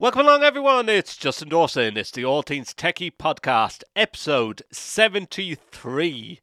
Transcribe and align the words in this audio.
Welcome 0.00 0.20
along, 0.20 0.44
everyone. 0.44 0.88
It's 0.88 1.16
Justin 1.16 1.48
Dawson. 1.48 1.96
It's 1.96 2.12
the 2.12 2.24
All 2.24 2.42
Things 2.42 2.72
Techie 2.72 3.10
podcast, 3.10 3.82
episode 3.96 4.62
73. 4.70 6.40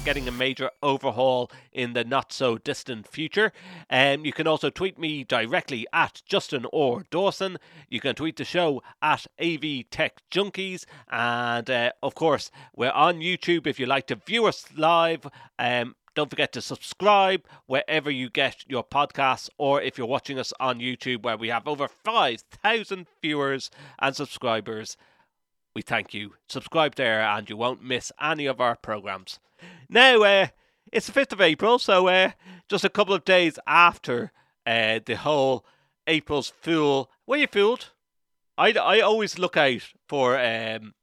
getting 0.03 0.27
a 0.27 0.31
major 0.31 0.69
overhaul 0.83 1.49
in 1.73 1.93
the 1.93 2.03
not 2.03 2.31
so 2.31 2.59
distant 2.59 3.07
future. 3.07 3.51
And 3.89 4.19
um, 4.19 4.25
you 4.25 4.31
can 4.31 4.45
also 4.45 4.69
tweet 4.69 4.99
me 4.99 5.23
directly 5.23 5.87
at 5.91 6.21
Justin 6.27 6.67
Orr 6.71 7.07
Dawson. 7.09 7.57
You 7.89 7.99
can 7.99 8.13
tweet 8.13 8.37
the 8.37 8.45
show 8.45 8.83
at 9.01 9.25
AV 9.41 9.89
Tech 9.89 10.21
Junkies. 10.29 10.85
And 11.09 11.67
uh, 11.67 11.93
of 12.03 12.13
course, 12.13 12.51
we're 12.75 12.91
on 12.91 13.21
YouTube 13.21 13.65
if 13.65 13.79
you 13.79 13.87
like 13.87 14.05
to 14.07 14.15
view 14.17 14.45
us 14.45 14.67
live. 14.77 15.25
Um, 15.57 15.95
don't 16.15 16.29
forget 16.29 16.51
to 16.53 16.61
subscribe 16.61 17.45
wherever 17.67 18.09
you 18.09 18.29
get 18.29 18.63
your 18.67 18.83
podcasts, 18.83 19.49
or 19.57 19.81
if 19.81 19.97
you're 19.97 20.07
watching 20.07 20.39
us 20.39 20.53
on 20.59 20.79
YouTube, 20.79 21.23
where 21.23 21.37
we 21.37 21.49
have 21.49 21.67
over 21.67 21.87
5,000 21.87 23.05
viewers 23.21 23.69
and 23.99 24.15
subscribers. 24.15 24.97
We 25.75 25.81
thank 25.81 26.13
you. 26.13 26.35
Subscribe 26.47 26.95
there, 26.95 27.21
and 27.21 27.49
you 27.49 27.57
won't 27.57 27.83
miss 27.83 28.11
any 28.21 28.45
of 28.45 28.61
our 28.61 28.77
programs. 28.77 29.39
Now, 29.89 30.23
uh, 30.23 30.47
it's 30.91 31.07
the 31.07 31.19
5th 31.19 31.33
of 31.33 31.41
April, 31.41 31.77
so 31.77 32.07
uh, 32.07 32.31
just 32.69 32.85
a 32.85 32.89
couple 32.89 33.13
of 33.13 33.25
days 33.25 33.59
after 33.67 34.31
uh, 34.65 34.99
the 35.05 35.15
whole 35.15 35.65
April's 36.07 36.53
Fool. 36.61 37.11
Were 37.27 37.37
you 37.37 37.47
fooled? 37.47 37.91
I, 38.57 38.71
I 38.71 39.01
always 39.01 39.37
look 39.37 39.57
out 39.57 39.81
for. 40.07 40.39
Um, 40.39 40.93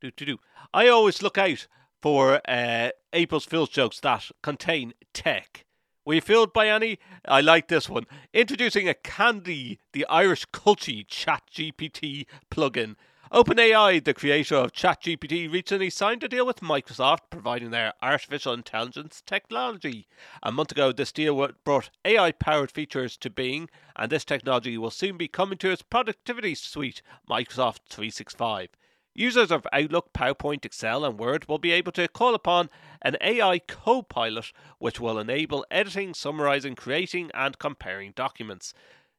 do, 0.00 0.10
do, 0.10 0.24
do. 0.24 0.38
I 0.72 0.88
always 0.88 1.22
look 1.22 1.36
out 1.36 1.66
for 2.02 2.40
uh, 2.48 2.90
April's 3.12 3.44
Fool's 3.44 3.68
jokes 3.68 4.00
that 4.00 4.30
contain 4.42 4.92
tech. 5.14 5.64
Were 6.04 6.14
you 6.14 6.20
fooled 6.20 6.52
by 6.52 6.68
any? 6.68 6.98
I 7.24 7.40
like 7.40 7.68
this 7.68 7.88
one. 7.88 8.06
Introducing 8.34 8.88
a 8.88 8.94
Candy, 8.94 9.78
the 9.92 10.04
Irish 10.06 10.44
Culture 10.46 11.04
ChatGPT 11.08 12.26
plugin. 12.50 12.96
OpenAI, 13.32 14.02
the 14.02 14.12
creator 14.12 14.56
of 14.56 14.72
ChatGPT, 14.72 15.50
recently 15.50 15.88
signed 15.88 16.24
a 16.24 16.28
deal 16.28 16.44
with 16.44 16.60
Microsoft, 16.60 17.30
providing 17.30 17.70
their 17.70 17.94
artificial 18.02 18.52
intelligence 18.52 19.22
technology. 19.24 20.08
A 20.42 20.50
month 20.50 20.72
ago, 20.72 20.90
this 20.90 21.12
deal 21.12 21.48
brought 21.64 21.88
AI 22.04 22.32
powered 22.32 22.72
features 22.72 23.16
to 23.18 23.30
Bing, 23.30 23.70
and 23.94 24.10
this 24.10 24.24
technology 24.24 24.76
will 24.76 24.90
soon 24.90 25.16
be 25.16 25.28
coming 25.28 25.56
to 25.58 25.70
its 25.70 25.82
productivity 25.82 26.54
suite, 26.56 27.00
Microsoft 27.30 27.78
365. 27.88 28.70
Users 29.14 29.50
of 29.50 29.66
Outlook, 29.74 30.14
PowerPoint, 30.14 30.64
Excel, 30.64 31.04
and 31.04 31.18
Word 31.18 31.46
will 31.46 31.58
be 31.58 31.70
able 31.72 31.92
to 31.92 32.08
call 32.08 32.34
upon 32.34 32.70
an 33.02 33.18
AI 33.20 33.58
co 33.58 34.02
pilot 34.02 34.52
which 34.78 35.00
will 35.00 35.18
enable 35.18 35.66
editing, 35.70 36.14
summarizing, 36.14 36.74
creating, 36.74 37.30
and 37.34 37.58
comparing 37.58 38.12
documents. 38.12 38.72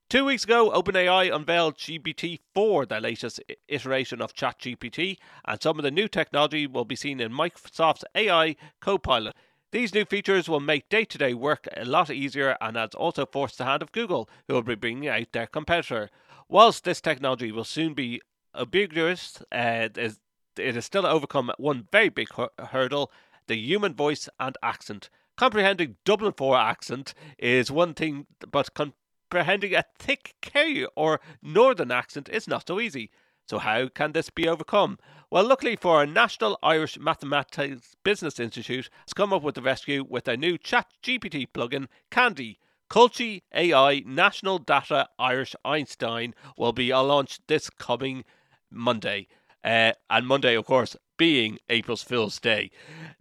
Two 0.09 0.25
weeks 0.25 0.43
ago, 0.43 0.71
OpenAI 0.71 1.33
unveiled 1.33 1.77
GPT 1.77 2.39
4, 2.55 2.87
their 2.87 3.01
latest 3.01 3.39
iteration 3.67 4.19
of 4.19 4.33
ChatGPT, 4.33 5.17
and 5.45 5.61
some 5.61 5.77
of 5.77 5.83
the 5.83 5.91
new 5.91 6.07
technology 6.07 6.65
will 6.65 6.85
be 6.85 6.95
seen 6.95 7.19
in 7.19 7.31
Microsoft's 7.31 8.03
AI 8.15 8.55
Copilot. 8.79 9.35
These 9.71 9.93
new 9.93 10.05
features 10.05 10.49
will 10.49 10.59
make 10.59 10.89
day 10.89 11.05
to 11.05 11.17
day 11.19 11.35
work 11.35 11.67
a 11.75 11.85
lot 11.85 12.09
easier 12.09 12.57
and 12.61 12.77
has 12.77 12.95
also 12.95 13.25
forced 13.27 13.59
the 13.59 13.65
hand 13.65 13.81
of 13.83 13.91
Google, 13.91 14.29
who 14.47 14.55
will 14.55 14.63
be 14.63 14.75
bringing 14.75 15.07
out 15.07 15.31
their 15.31 15.47
competitor. 15.47 16.09
Whilst 16.47 16.83
this 16.83 17.01
technology 17.01 17.51
will 17.51 17.63
soon 17.63 17.93
be 17.93 18.21
ubiquitous. 18.57 19.41
Uh, 19.51 19.89
it 19.95 20.75
has 20.75 20.85
still 20.85 21.05
overcome 21.05 21.51
one 21.57 21.87
very 21.91 22.09
big 22.09 22.29
hurdle 22.59 23.11
the 23.47 23.55
human 23.55 23.93
voice 23.93 24.29
and 24.39 24.57
accent. 24.63 25.09
Comprehending 25.35 25.97
Dublin 26.05 26.33
4 26.35 26.57
accent 26.57 27.13
is 27.37 27.71
one 27.71 27.93
thing, 27.93 28.27
but 28.51 28.73
comprehending 28.73 29.73
a 29.73 29.83
thick 29.97 30.35
Kerry 30.41 30.85
or 30.95 31.19
Northern 31.41 31.91
accent 31.91 32.29
is 32.29 32.47
not 32.47 32.67
so 32.67 32.79
easy. 32.79 33.09
So, 33.45 33.59
how 33.59 33.89
can 33.89 34.13
this 34.13 34.29
be 34.29 34.47
overcome? 34.47 34.99
Well, 35.29 35.45
luckily 35.45 35.75
for 35.75 35.97
our 35.97 36.05
National 36.05 36.57
Irish 36.63 36.97
Mathematics 36.97 37.95
Business 38.03 38.39
Institute 38.39 38.89
has 39.05 39.13
come 39.13 39.33
up 39.33 39.41
with 39.43 39.55
the 39.55 39.61
rescue 39.61 40.05
with 40.07 40.27
a 40.27 40.37
new 40.37 40.57
Chat 40.57 40.87
GPT 41.03 41.47
plugin, 41.53 41.87
Candy. 42.09 42.59
Culture 42.89 43.39
AI 43.53 44.03
National 44.05 44.59
Data 44.59 45.09
Irish 45.17 45.55
Einstein 45.65 46.35
will 46.57 46.73
be 46.73 46.93
launched 46.93 47.41
this 47.47 47.69
coming 47.69 48.23
Monday. 48.73 49.27
Uh, 49.63 49.93
and 50.09 50.27
Monday, 50.27 50.55
of 50.55 50.65
course, 50.65 50.97
being 51.17 51.57
April's 51.69 52.03
Fool's 52.03 52.39
Day. 52.39 52.69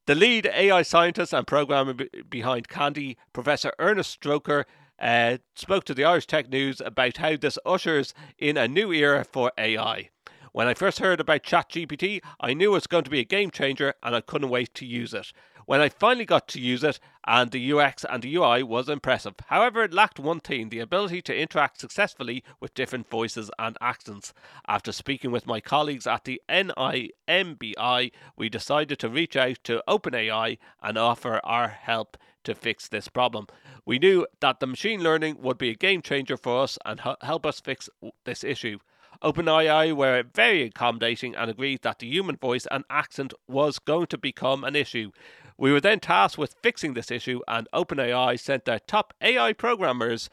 The 0.07 0.15
lead 0.15 0.47
AI 0.47 0.83
scientist 0.83 1.33
and 1.33 1.47
programmer 1.47 1.95
b- 1.95 2.09
behind 2.29 2.69
Candy, 2.69 3.17
Professor 3.33 3.73
Ernest 3.79 4.21
Stroker, 4.21 4.65
uh, 4.99 5.39
spoke 5.55 5.85
to 5.85 5.95
the 5.95 6.05
Irish 6.05 6.27
Tech 6.27 6.49
News 6.49 6.81
about 6.81 7.19
how 7.19 7.37
this 7.37 7.59
ushers 7.65 8.15
in 8.39 8.57
a 8.57 8.67
new 8.67 8.93
era 8.93 9.25
for 9.25 9.53
AI. 9.57 10.11
When 10.53 10.69
I 10.69 10.75
first 10.75 10.99
heard 10.99 11.21
about 11.21 11.45
ChatGPT, 11.45 12.21
I 12.41 12.55
knew 12.55 12.73
it 12.73 12.75
was 12.75 12.87
going 12.87 13.05
to 13.05 13.11
be 13.11 13.21
a 13.21 13.25
game 13.25 13.51
changer 13.51 13.95
and 14.03 14.15
I 14.15 14.21
couldn't 14.21 14.51
wait 14.51 14.75
to 14.75 14.87
use 14.87 15.15
it. 15.15 15.33
When 15.73 15.81
I 15.81 15.89
finally 15.89 16.27
got 16.27 16.49
to 16.49 16.61
use 16.61 16.85
it, 16.85 17.01
and 17.27 17.51
the 17.51 17.73
UX 17.73 18.05
and 18.05 18.23
the 18.23 18.37
UI 18.37 18.63
was 18.63 18.91
impressive. 18.91 19.33
However, 19.47 19.83
it 19.83 19.95
lacked 19.95 20.21
one 20.21 20.41
thing 20.41 20.69
the 20.69 20.81
ability 20.81 21.23
to 21.23 21.35
interact 21.35 21.81
successfully 21.81 22.45
with 22.61 22.75
different 22.75 23.09
voices 23.09 23.51
and 23.59 23.79
accents. 23.81 24.35
After 24.69 24.93
speaking 24.93 25.31
with 25.31 25.47
my 25.47 25.61
colleagues 25.61 26.07
at 26.07 26.25
the 26.25 26.43
NIMBI, 26.47 28.13
we 28.37 28.49
decided 28.51 28.99
to 28.99 29.09
reach 29.09 29.35
out 29.35 29.65
to 29.65 29.83
OpenAI 29.89 30.59
and 30.83 30.99
offer 30.99 31.41
our 31.43 31.69
help 31.69 32.19
to 32.45 32.55
fix 32.55 32.87
this 32.87 33.09
problem. 33.09 33.47
We 33.87 33.99
knew 33.99 34.27
that 34.41 34.61
the 34.61 34.67
machine 34.67 35.03
learning 35.03 35.41
would 35.41 35.57
be 35.57 35.71
a 35.71 35.75
game 35.75 36.03
changer 36.03 36.37
for 36.37 36.65
us 36.65 36.79
and 36.85 37.01
help 37.23 37.47
us 37.47 37.61
fix 37.61 37.89
this 38.27 38.45
issue. 38.45 38.79
OpenAI 39.23 39.95
were 39.95 40.25
very 40.35 40.65
accommodating 40.65 41.37
and 41.37 41.49
agreed 41.49 41.81
that 41.83 42.01
the 42.01 42.09
human 42.09 42.37
voice 42.37 42.67
and 42.73 42.85
accent 42.91 43.33
was 43.47 43.79
going 43.79 44.09
to 44.09 44.19
become 44.19 44.65
an 44.65 44.75
issue. 44.75 45.13
We 45.59 45.73
were 45.73 45.81
then 45.81 46.01
tasked 46.01 46.39
with 46.39 46.57
fixing 46.63 46.95
this 46.95 47.11
issue, 47.11 47.41
and 47.49 47.69
OpenAI 47.73 48.39
sent 48.39 48.65
their 48.65 48.79
top 48.79 49.15
AI 49.21 49.53
programmers, 49.53 50.31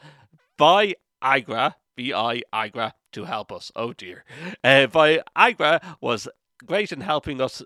Viagra, 0.58 1.74
VI 1.96 2.42
Agra, 2.52 2.94
to 3.12 3.24
help 3.24 3.52
us. 3.52 3.72
Oh 3.76 3.92
dear. 3.92 4.24
Uh, 4.62 4.86
Viagra 4.86 5.82
was 6.00 6.28
great 6.66 6.92
in 6.92 7.00
helping 7.00 7.40
us 7.40 7.62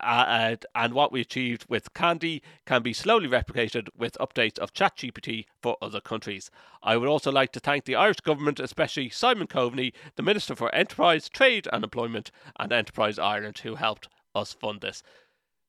uh, 0.00 0.56
and 0.74 0.94
what 0.94 1.12
we 1.12 1.20
achieved 1.20 1.66
with 1.68 1.92
Candy 1.94 2.42
can 2.66 2.82
be 2.82 2.92
slowly 2.92 3.28
replicated 3.28 3.88
with 3.96 4.16
updates 4.18 4.58
of 4.58 4.72
ChatGPT 4.72 5.46
for 5.60 5.76
other 5.82 6.00
countries. 6.00 6.50
I 6.82 6.96
would 6.96 7.08
also 7.08 7.30
like 7.30 7.52
to 7.52 7.60
thank 7.60 7.84
the 7.84 7.96
Irish 7.96 8.20
Government, 8.20 8.60
especially 8.60 9.10
Simon 9.10 9.46
Coveney, 9.46 9.92
the 10.16 10.22
Minister 10.22 10.54
for 10.54 10.74
Enterprise, 10.74 11.28
Trade 11.28 11.68
and 11.72 11.84
Employment, 11.84 12.30
and 12.58 12.72
Enterprise 12.72 13.18
Ireland, 13.18 13.58
who 13.58 13.74
helped 13.74 14.08
us 14.34 14.52
fund 14.52 14.80
this. 14.80 15.02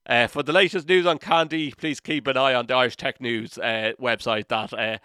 Uh, 0.07 0.27
for 0.27 0.43
the 0.43 0.51
latest 0.51 0.87
news 0.87 1.05
on 1.05 1.17
Candy, 1.17 1.71
please 1.71 1.99
keep 1.99 2.27
an 2.27 2.37
eye 2.37 2.53
on 2.53 2.65
the 2.65 2.73
Irish 2.75 2.97
Tech 2.97 3.21
News 3.21 3.57
uh, 3.57 3.93
website 4.01 4.47
that 4.47 4.73
uh, 4.73 4.97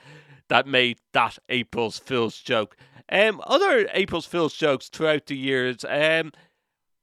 that 0.48 0.66
made 0.66 0.98
that 1.12 1.38
April's 1.48 1.98
Fool's 1.98 2.40
joke. 2.40 2.76
Um, 3.08 3.40
other 3.46 3.88
April's 3.92 4.26
Fool's 4.26 4.54
jokes 4.54 4.88
throughout 4.88 5.26
the 5.26 5.36
years. 5.36 5.84
Um, 5.84 6.32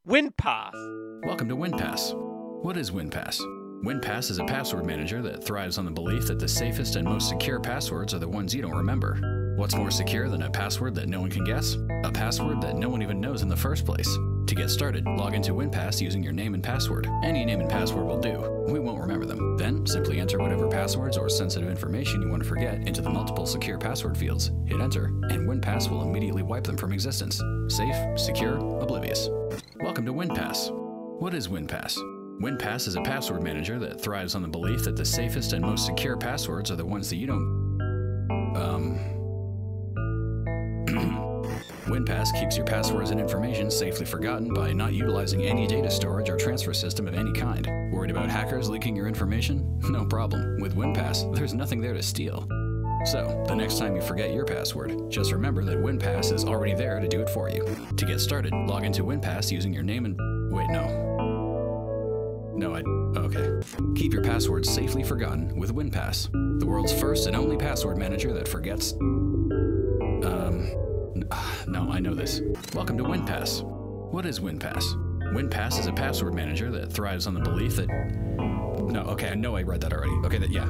WinPass. 0.07 1.23
Welcome 1.25 1.49
to 1.49 1.55
WinPass. 1.55 2.13
What 2.63 2.77
is 2.77 2.91
WinPass? 2.91 3.62
WinPass 3.83 4.31
is 4.31 4.39
a 4.39 4.45
password 4.45 4.85
manager 4.85 5.21
that 5.21 5.43
thrives 5.43 5.77
on 5.77 5.83
the 5.83 5.91
belief 5.91 6.25
that 6.27 6.39
the 6.39 6.47
safest 6.47 6.95
and 6.95 7.05
most 7.05 7.27
secure 7.27 7.59
passwords 7.59 8.13
are 8.13 8.19
the 8.19 8.25
ones 8.25 8.55
you 8.55 8.61
don't 8.61 8.77
remember. 8.77 9.53
What's 9.57 9.75
more 9.75 9.91
secure 9.91 10.29
than 10.29 10.43
a 10.43 10.49
password 10.49 10.95
that 10.95 11.09
no 11.09 11.19
one 11.19 11.29
can 11.29 11.43
guess? 11.43 11.75
A 12.05 12.11
password 12.11 12.61
that 12.61 12.77
no 12.77 12.87
one 12.87 13.01
even 13.01 13.19
knows 13.19 13.41
in 13.41 13.49
the 13.49 13.57
first 13.57 13.85
place. 13.85 14.07
To 14.47 14.55
get 14.55 14.69
started, 14.69 15.05
log 15.05 15.33
into 15.33 15.51
WinPass 15.51 15.99
using 15.99 16.23
your 16.23 16.31
name 16.31 16.53
and 16.53 16.63
password. 16.63 17.09
Any 17.25 17.43
name 17.43 17.59
and 17.59 17.69
password 17.69 18.05
will 18.05 18.21
do. 18.21 18.63
We 18.69 18.79
won't 18.79 19.01
remember 19.01 19.25
them. 19.25 19.57
Then, 19.57 19.85
simply 19.85 20.21
enter 20.21 20.39
whatever 20.39 20.69
passwords 20.69 21.17
or 21.17 21.27
sensitive 21.27 21.69
information 21.69 22.21
you 22.21 22.29
want 22.29 22.41
to 22.41 22.47
forget 22.47 22.87
into 22.87 23.01
the 23.01 23.09
multiple 23.09 23.45
secure 23.45 23.77
password 23.77 24.17
fields. 24.17 24.49
Hit 24.65 24.79
enter, 24.79 25.07
and 25.29 25.49
WinPass 25.49 25.89
will 25.89 26.03
immediately 26.03 26.41
wipe 26.41 26.63
them 26.63 26.77
from 26.77 26.93
existence. 26.93 27.41
Safe, 27.67 28.17
secure, 28.17 28.55
oblivious. 28.81 29.27
Welcome 29.81 30.05
to 30.05 30.13
WinPass. 30.13 30.71
What 31.19 31.33
is 31.33 31.49
WinPass? 31.49 32.12
WinPass 32.41 32.87
is 32.87 32.95
a 32.95 33.01
password 33.01 33.43
manager 33.43 33.79
that 33.79 34.01
thrives 34.01 34.35
on 34.35 34.41
the 34.41 34.47
belief 34.47 34.83
that 34.83 34.95
the 34.95 35.05
safest 35.05 35.53
and 35.53 35.63
most 35.63 35.85
secure 35.85 36.17
passwords 36.17 36.71
are 36.71 36.75
the 36.75 36.85
ones 36.85 37.09
that 37.09 37.17
you 37.17 37.27
don't. 37.27 38.53
Um. 38.55 38.99
WinPass 41.85 42.39
keeps 42.39 42.55
your 42.55 42.65
passwords 42.65 43.11
and 43.11 43.19
information 43.19 43.69
safely 43.69 44.05
forgotten 44.05 44.53
by 44.53 44.71
not 44.73 44.93
utilizing 44.93 45.43
any 45.43 45.67
data 45.67 45.91
storage 45.91 46.29
or 46.29 46.37
transfer 46.37 46.73
system 46.73 47.07
of 47.07 47.13
any 47.13 47.33
kind. 47.33 47.67
Worried 47.91 48.09
about 48.09 48.29
hackers 48.29 48.69
leaking 48.69 48.95
your 48.95 49.07
information? 49.07 49.69
No 49.93 50.05
problem. 50.05 50.59
With 50.59 50.75
WinPass, 50.75 51.35
there's 51.35 51.53
nothing 51.53 51.79
there 51.81 51.93
to 51.93 52.01
steal. 52.01 52.47
So, 53.05 53.43
the 53.47 53.53
next 53.53 53.77
time 53.77 53.95
you 53.95 54.01
forget 54.01 54.33
your 54.33 54.45
password, 54.45 55.11
just 55.11 55.31
remember 55.31 55.63
that 55.65 55.77
WinPass 55.77 56.33
is 56.33 56.45
already 56.45 56.73
there 56.73 56.99
to 56.99 57.07
do 57.07 57.21
it 57.21 57.29
for 57.29 57.49
you. 57.49 57.63
To 57.95 58.05
get 58.05 58.19
started, 58.19 58.53
log 58.53 58.85
into 58.85 59.03
WinPass 59.03 59.51
using 59.51 59.73
your 59.73 59.83
name 59.83 60.05
and. 60.05 60.17
Wait, 60.51 60.69
no. 60.69 61.02
No, 62.63 62.75
I. 62.75 62.81
Okay. 63.19 63.61
Keep 63.93 64.13
your 64.13 64.23
passwords 64.23 64.69
safely 64.73 65.03
forgotten 65.03 65.53
with 65.53 65.75
WinPass, 65.75 66.31
the 66.61 66.65
world's 66.65 66.93
first 66.93 67.27
and 67.27 67.35
only 67.35 67.57
password 67.57 67.97
manager 67.97 68.31
that 68.31 68.47
forgets. 68.47 68.93
Um. 68.93 70.69
No, 71.67 71.89
I 71.91 71.99
know 71.99 72.13
this. 72.13 72.39
Welcome 72.73 72.97
to 72.99 73.03
WinPass. 73.03 73.63
What 74.13 74.25
is 74.25 74.39
WinPass? 74.39 74.81
WinPass 75.33 75.77
is 75.77 75.87
a 75.87 75.91
password 75.91 76.35
manager 76.35 76.71
that 76.71 76.93
thrives 76.93 77.27
on 77.27 77.33
the 77.33 77.41
belief 77.41 77.75
that. 77.75 77.89
No, 77.89 79.01
okay, 79.09 79.31
I 79.31 79.35
know 79.35 79.57
I 79.57 79.63
read 79.63 79.81
that 79.81 79.91
already. 79.91 80.13
Okay, 80.25 80.37
that, 80.37 80.49
yeah. 80.49 80.69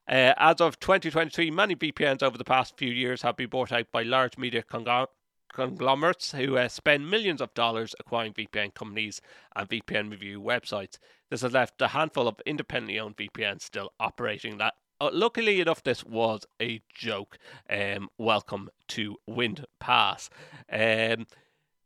Uh, 0.08 0.34
as 0.36 0.60
of 0.60 0.78
2023, 0.78 1.50
many 1.50 1.74
VPNs 1.74 2.22
over 2.22 2.38
the 2.38 2.44
past 2.44 2.76
few 2.76 2.90
years 2.90 3.22
have 3.22 3.36
been 3.36 3.48
bought 3.48 3.72
out 3.72 3.90
by 3.90 4.02
large 4.02 4.38
media 4.38 4.62
congl- 4.62 5.08
conglomerates 5.56 6.32
who 6.32 6.58
uh, 6.58 6.69
spend 6.69 7.11
millions 7.11 7.41
of 7.41 7.55
dollars 7.55 7.94
acquiring 7.99 8.35
VPN 8.35 8.75
companies 8.75 9.23
and 9.56 9.67
VPN 9.67 10.11
review 10.11 10.41
websites. 10.41 10.99
This 11.31 11.41
has 11.41 11.55
left 11.55 11.81
a 11.81 11.88
handful 11.88 12.29
of 12.29 12.37
independently 12.44 13.00
owned 13.00 13.17
VPNs 13.17 13.62
still 13.62 13.91
operating. 13.99 14.58
That 14.58 14.75
uh, 15.00 15.08
luckily 15.12 15.62
enough, 15.62 15.82
this 15.82 16.05
was 16.05 16.43
a 16.61 16.82
joke. 16.94 17.38
Um, 17.70 18.11
welcome 18.19 18.69
to 18.88 19.17
Wind 19.26 19.64
Pass. 19.81 20.29
Um, 20.70 21.26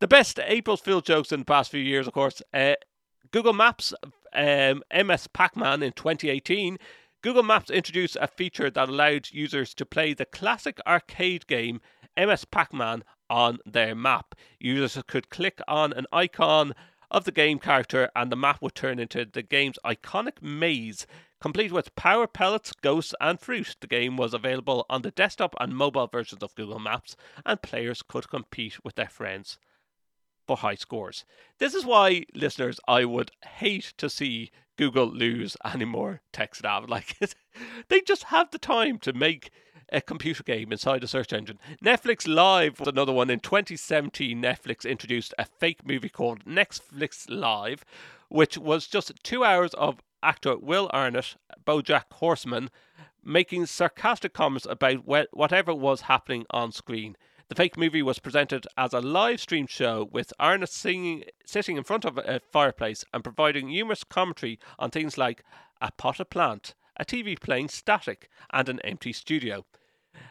the 0.00 0.08
best 0.08 0.40
April's 0.44 0.80
Fool 0.80 1.00
jokes 1.00 1.30
in 1.30 1.38
the 1.38 1.46
past 1.46 1.70
few 1.70 1.80
years, 1.80 2.08
of 2.08 2.12
course. 2.12 2.42
Uh, 2.52 2.74
Google 3.30 3.52
Maps 3.52 3.94
um, 4.34 4.82
MS 4.92 5.28
Pac-Man 5.28 5.84
in 5.84 5.92
2018 5.92 6.76
Google 7.22 7.42
Maps 7.42 7.70
introduced 7.70 8.16
a 8.18 8.26
feature 8.26 8.70
that 8.70 8.88
allowed 8.88 9.28
users 9.30 9.74
to 9.74 9.84
play 9.84 10.14
the 10.14 10.24
classic 10.24 10.78
arcade 10.86 11.46
game 11.46 11.80
MS 12.16 12.46
Pac 12.46 12.72
Man 12.72 13.04
on 13.30 13.58
their 13.64 13.94
map. 13.94 14.34
Users 14.58 15.02
could 15.06 15.30
click 15.30 15.60
on 15.66 15.94
an 15.94 16.06
icon 16.12 16.74
of 17.10 17.24
the 17.24 17.32
game 17.32 17.58
character, 17.58 18.10
and 18.14 18.30
the 18.30 18.36
map 18.36 18.60
would 18.60 18.74
turn 18.74 18.98
into 18.98 19.24
the 19.24 19.42
game's 19.42 19.78
iconic 19.84 20.42
maze. 20.42 21.06
Complete 21.40 21.72
with 21.72 21.96
power 21.96 22.26
pellets, 22.26 22.72
ghosts, 22.82 23.14
and 23.20 23.40
fruit, 23.40 23.76
the 23.80 23.86
game 23.86 24.18
was 24.18 24.34
available 24.34 24.84
on 24.90 25.00
the 25.00 25.10
desktop 25.10 25.54
and 25.58 25.74
mobile 25.74 26.06
versions 26.06 26.42
of 26.42 26.54
Google 26.54 26.78
Maps, 26.78 27.16
and 27.46 27.62
players 27.62 28.02
could 28.02 28.28
compete 28.28 28.84
with 28.84 28.96
their 28.96 29.08
friends 29.08 29.58
for 30.46 30.58
high 30.58 30.74
scores. 30.74 31.24
This 31.58 31.74
is 31.74 31.86
why, 31.86 32.24
listeners, 32.34 32.78
I 32.86 33.04
would 33.04 33.30
hate 33.44 33.94
to 33.98 34.10
see 34.10 34.50
Google 34.76 35.06
lose 35.06 35.56
any 35.64 35.84
more 35.84 36.20
tech 36.32 36.54
staff. 36.54 36.84
Like, 36.88 37.16
they 37.88 38.00
just 38.00 38.24
have 38.24 38.50
the 38.50 38.58
time 38.58 38.98
to 38.98 39.12
make 39.12 39.50
a 39.92 40.00
computer 40.00 40.42
game 40.42 40.72
inside 40.72 41.04
a 41.04 41.08
search 41.08 41.32
engine. 41.32 41.58
Netflix 41.84 42.26
Live 42.26 42.78
was 42.78 42.88
another 42.88 43.12
one. 43.12 43.30
In 43.30 43.40
2017, 43.40 44.40
Netflix 44.40 44.88
introduced 44.88 45.34
a 45.38 45.44
fake 45.44 45.86
movie 45.86 46.08
called 46.08 46.44
Netflix 46.44 47.26
Live, 47.28 47.84
which 48.28 48.56
was 48.56 48.86
just 48.86 49.12
two 49.22 49.44
hours 49.44 49.74
of 49.74 50.00
actor 50.22 50.56
Will 50.56 50.88
Arnett, 50.92 51.36
Bojack 51.66 52.12
Horseman, 52.12 52.70
making 53.24 53.66
sarcastic 53.66 54.32
comments 54.32 54.66
about 54.68 55.06
whatever 55.06 55.74
was 55.74 56.02
happening 56.02 56.46
on 56.50 56.72
screen. 56.72 57.16
The 57.48 57.54
fake 57.56 57.76
movie 57.76 58.02
was 58.02 58.20
presented 58.20 58.66
as 58.76 58.92
a 58.92 59.00
live 59.00 59.40
stream 59.40 59.66
show 59.66 60.08
with 60.10 60.32
Arnett 60.38 60.68
singing, 60.68 61.24
sitting 61.44 61.76
in 61.76 61.82
front 61.82 62.04
of 62.04 62.16
a 62.16 62.40
fireplace 62.52 63.04
and 63.12 63.24
providing 63.24 63.68
humorous 63.68 64.04
commentary 64.04 64.60
on 64.78 64.90
things 64.90 65.18
like 65.18 65.42
a 65.80 65.90
pot 65.90 66.20
of 66.20 66.30
plant, 66.30 66.74
a 66.96 67.04
TV 67.04 67.38
playing 67.38 67.68
static, 67.68 68.28
and 68.52 68.68
an 68.68 68.78
empty 68.84 69.12
studio. 69.12 69.64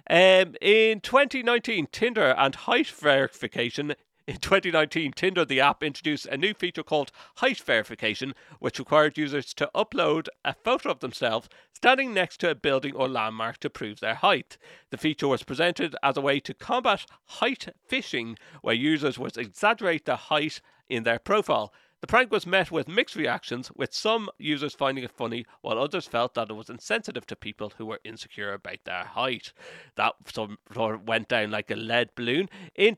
Um, 0.10 0.56
in 0.62 1.02
2019, 1.02 1.88
Tinder 1.92 2.36
and 2.38 2.56
height 2.56 2.88
verification 2.88 3.96
in 4.30 4.38
2019, 4.38 5.14
Tinder, 5.14 5.44
the 5.44 5.60
app, 5.60 5.82
introduced 5.82 6.28
a 6.28 6.38
new 6.38 6.54
feature 6.54 6.84
called 6.84 7.12
height 7.38 7.60
verification, 7.60 8.36
which 8.60 8.78
required 8.78 9.18
users 9.18 9.56
to 9.56 9.72
upload 9.74 10.28
a 10.46 10.54
photo 10.54 10.92
of 10.92 11.00
themselves 11.00 11.50
standing 11.74 12.14
next 12.14 12.38
to 12.42 12.52
a 12.52 12.54
building 12.54 12.94
or 12.94 13.10
landmark 13.10 13.58
to 13.62 13.72
prove 13.72 14.02
their 14.02 14.14
height. 14.14 14.60
The 14.92 15.00
feature 15.00 15.28
was 15.28 15.42
presented 15.42 15.96
as 16.04 16.16
a 16.16 16.22
way 16.22 16.40
to 16.42 16.54
combat 16.54 17.08
height 17.26 17.70
phishing, 17.90 18.38
where 18.62 18.76
users 18.76 19.18
would 19.18 19.36
exaggerate 19.36 20.06
their 20.06 20.16
height 20.16 20.62
in 20.88 21.02
their 21.02 21.18
profile. 21.18 21.74
The 22.02 22.08
prank 22.08 22.32
was 22.32 22.48
met 22.48 22.72
with 22.72 22.88
mixed 22.88 23.18
reactions, 23.18 23.72
with 23.76 23.94
some 23.94 24.30
users 24.38 24.74
finding 24.74 25.04
it 25.04 25.12
funny, 25.12 25.46
while 25.62 25.78
others 25.78 26.08
felt 26.08 26.34
that 26.36 26.50
it 26.50 26.54
was 26.54 26.70
insensitive 26.70 27.26
to 27.28 27.36
people 27.36 27.74
who 27.78 27.86
were 27.86 28.00
insecure 28.06 28.54
about 28.54 28.86
their 28.86 29.04
height. 29.04 29.52
That 29.96 30.14
sort 30.34 30.52
of 30.76 31.08
went 31.08 31.28
down 31.28 31.52
like 31.52 31.70
a 31.70 31.76
lead 31.76 32.12
balloon. 32.16 32.50
In 32.74 32.98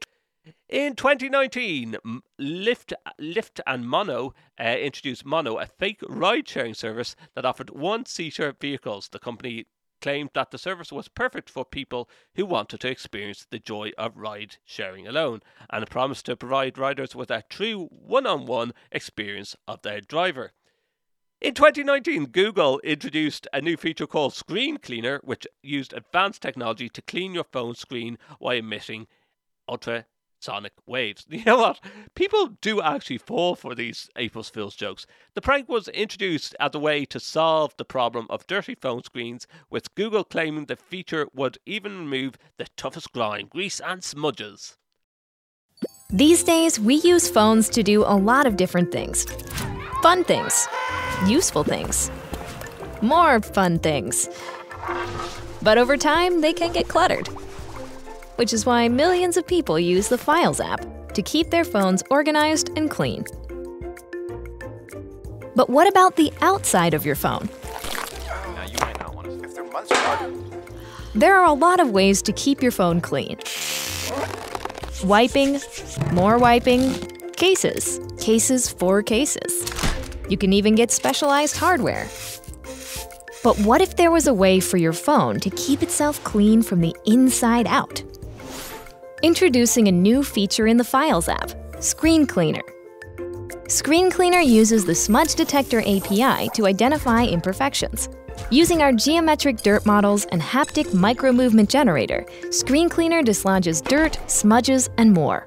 in 0.69 0.95
2019, 0.95 1.97
Lyft, 2.39 2.93
Lyft 3.19 3.59
and 3.67 3.87
Mono 3.87 4.33
uh, 4.59 4.63
introduced 4.63 5.23
Mono, 5.23 5.57
a 5.59 5.67
fake 5.67 6.01
ride 6.07 6.47
sharing 6.47 6.73
service 6.73 7.15
that 7.35 7.45
offered 7.45 7.69
one 7.69 8.05
seater 8.05 8.55
vehicles. 8.59 9.09
The 9.09 9.19
company 9.19 9.67
claimed 10.01 10.31
that 10.33 10.51
the 10.51 10.57
service 10.57 10.91
was 10.91 11.07
perfect 11.07 11.49
for 11.49 11.63
people 11.63 12.09
who 12.35 12.45
wanted 12.45 12.79
to 12.81 12.89
experience 12.89 13.45
the 13.49 13.59
joy 13.59 13.91
of 13.97 14.17
ride 14.17 14.57
sharing 14.65 15.07
alone, 15.07 15.41
and 15.69 15.89
promised 15.89 16.25
to 16.25 16.35
provide 16.35 16.77
riders 16.77 17.15
with 17.15 17.31
a 17.31 17.43
true 17.49 17.87
one 17.91 18.25
on 18.25 18.45
one 18.45 18.73
experience 18.91 19.55
of 19.67 19.81
their 19.83 20.01
driver. 20.01 20.51
In 21.39 21.55
2019, 21.55 22.27
Google 22.27 22.79
introduced 22.79 23.47
a 23.51 23.61
new 23.61 23.75
feature 23.75 24.05
called 24.05 24.33
Screen 24.33 24.77
Cleaner, 24.77 25.19
which 25.23 25.47
used 25.63 25.93
advanced 25.93 26.41
technology 26.41 26.87
to 26.89 27.01
clean 27.01 27.33
your 27.33 27.45
phone 27.45 27.73
screen 27.73 28.19
while 28.37 28.57
emitting 28.57 29.07
ultra 29.67 30.05
sonic 30.41 30.73
waves. 30.85 31.25
You 31.41 31.43
know 31.45 31.57
what? 31.57 31.79
People 32.15 32.57
do 32.61 32.81
actually 32.81 33.17
fall 33.17 33.55
for 33.55 33.73
these 33.73 34.09
April's 34.15 34.49
Fool's 34.49 34.75
jokes. 34.75 35.05
The 35.33 35.41
prank 35.41 35.69
was 35.69 35.87
introduced 35.87 36.55
as 36.59 36.75
a 36.75 36.79
way 36.79 37.05
to 37.05 37.19
solve 37.19 37.75
the 37.77 37.85
problem 37.85 38.27
of 38.29 38.45
dirty 38.47 38.75
phone 38.75 39.03
screens, 39.03 39.47
with 39.69 39.93
Google 39.95 40.23
claiming 40.23 40.65
the 40.65 40.75
feature 40.75 41.27
would 41.33 41.57
even 41.65 41.97
remove 41.97 42.37
the 42.57 42.67
toughest 42.77 43.11
grime, 43.11 43.47
grease, 43.47 43.79
and 43.79 44.03
smudges. 44.03 44.77
These 46.09 46.43
days, 46.43 46.79
we 46.79 46.95
use 46.95 47.29
phones 47.29 47.69
to 47.69 47.81
do 47.81 48.03
a 48.03 48.15
lot 48.15 48.45
of 48.45 48.57
different 48.57 48.91
things 48.91 49.25
fun 50.01 50.23
things, 50.23 50.67
useful 51.25 51.63
things, 51.63 52.11
more 53.01 53.39
fun 53.39 53.79
things. 53.79 54.29
But 55.61 55.77
over 55.77 55.95
time, 55.95 56.41
they 56.41 56.53
can 56.53 56.71
get 56.71 56.87
cluttered 56.87 57.29
which 58.41 58.53
is 58.53 58.65
why 58.65 58.87
millions 58.87 59.37
of 59.37 59.45
people 59.45 59.77
use 59.77 60.09
the 60.09 60.17
Files 60.17 60.59
app 60.59 60.83
to 61.13 61.21
keep 61.21 61.51
their 61.51 61.63
phones 61.63 62.01
organized 62.09 62.71
and 62.75 62.89
clean. 62.89 63.23
But 65.55 65.69
what 65.69 65.87
about 65.87 66.15
the 66.15 66.33
outside 66.41 66.95
of 66.95 67.05
your 67.05 67.13
phone? 67.13 67.47
There 71.13 71.37
are 71.37 71.45
a 71.45 71.53
lot 71.53 71.79
of 71.79 71.91
ways 71.91 72.23
to 72.23 72.33
keep 72.33 72.63
your 72.63 72.71
phone 72.71 72.99
clean. 72.99 73.37
Wiping, 75.03 75.59
more 76.11 76.39
wiping, 76.39 76.95
cases, 77.33 77.99
cases 78.19 78.67
for 78.67 79.03
cases. 79.03 79.71
You 80.29 80.37
can 80.39 80.51
even 80.51 80.73
get 80.73 80.89
specialized 80.89 81.57
hardware. 81.57 82.07
But 83.43 83.59
what 83.59 83.81
if 83.81 83.97
there 83.97 84.09
was 84.09 84.25
a 84.25 84.33
way 84.33 84.59
for 84.59 84.77
your 84.77 84.93
phone 84.93 85.39
to 85.41 85.51
keep 85.51 85.83
itself 85.83 86.23
clean 86.23 86.63
from 86.63 86.81
the 86.81 86.95
inside 87.05 87.67
out? 87.67 88.01
Introducing 89.23 89.87
a 89.87 89.91
new 89.91 90.23
feature 90.23 90.65
in 90.65 90.77
the 90.77 90.83
Files 90.83 91.29
app 91.29 91.51
Screen 91.79 92.25
Cleaner. 92.25 92.63
Screen 93.67 94.09
Cleaner 94.09 94.39
uses 94.39 94.83
the 94.83 94.95
Smudge 94.95 95.35
Detector 95.35 95.81
API 95.81 96.49
to 96.55 96.65
identify 96.65 97.25
imperfections. 97.25 98.09
Using 98.49 98.81
our 98.81 98.91
geometric 98.91 99.57
dirt 99.57 99.85
models 99.85 100.25
and 100.31 100.41
haptic 100.41 100.91
micro 100.95 101.31
movement 101.31 101.69
generator, 101.69 102.25
Screen 102.49 102.89
Cleaner 102.89 103.21
dislodges 103.21 103.79
dirt, 103.79 104.17
smudges, 104.25 104.89
and 104.97 105.13
more. 105.13 105.45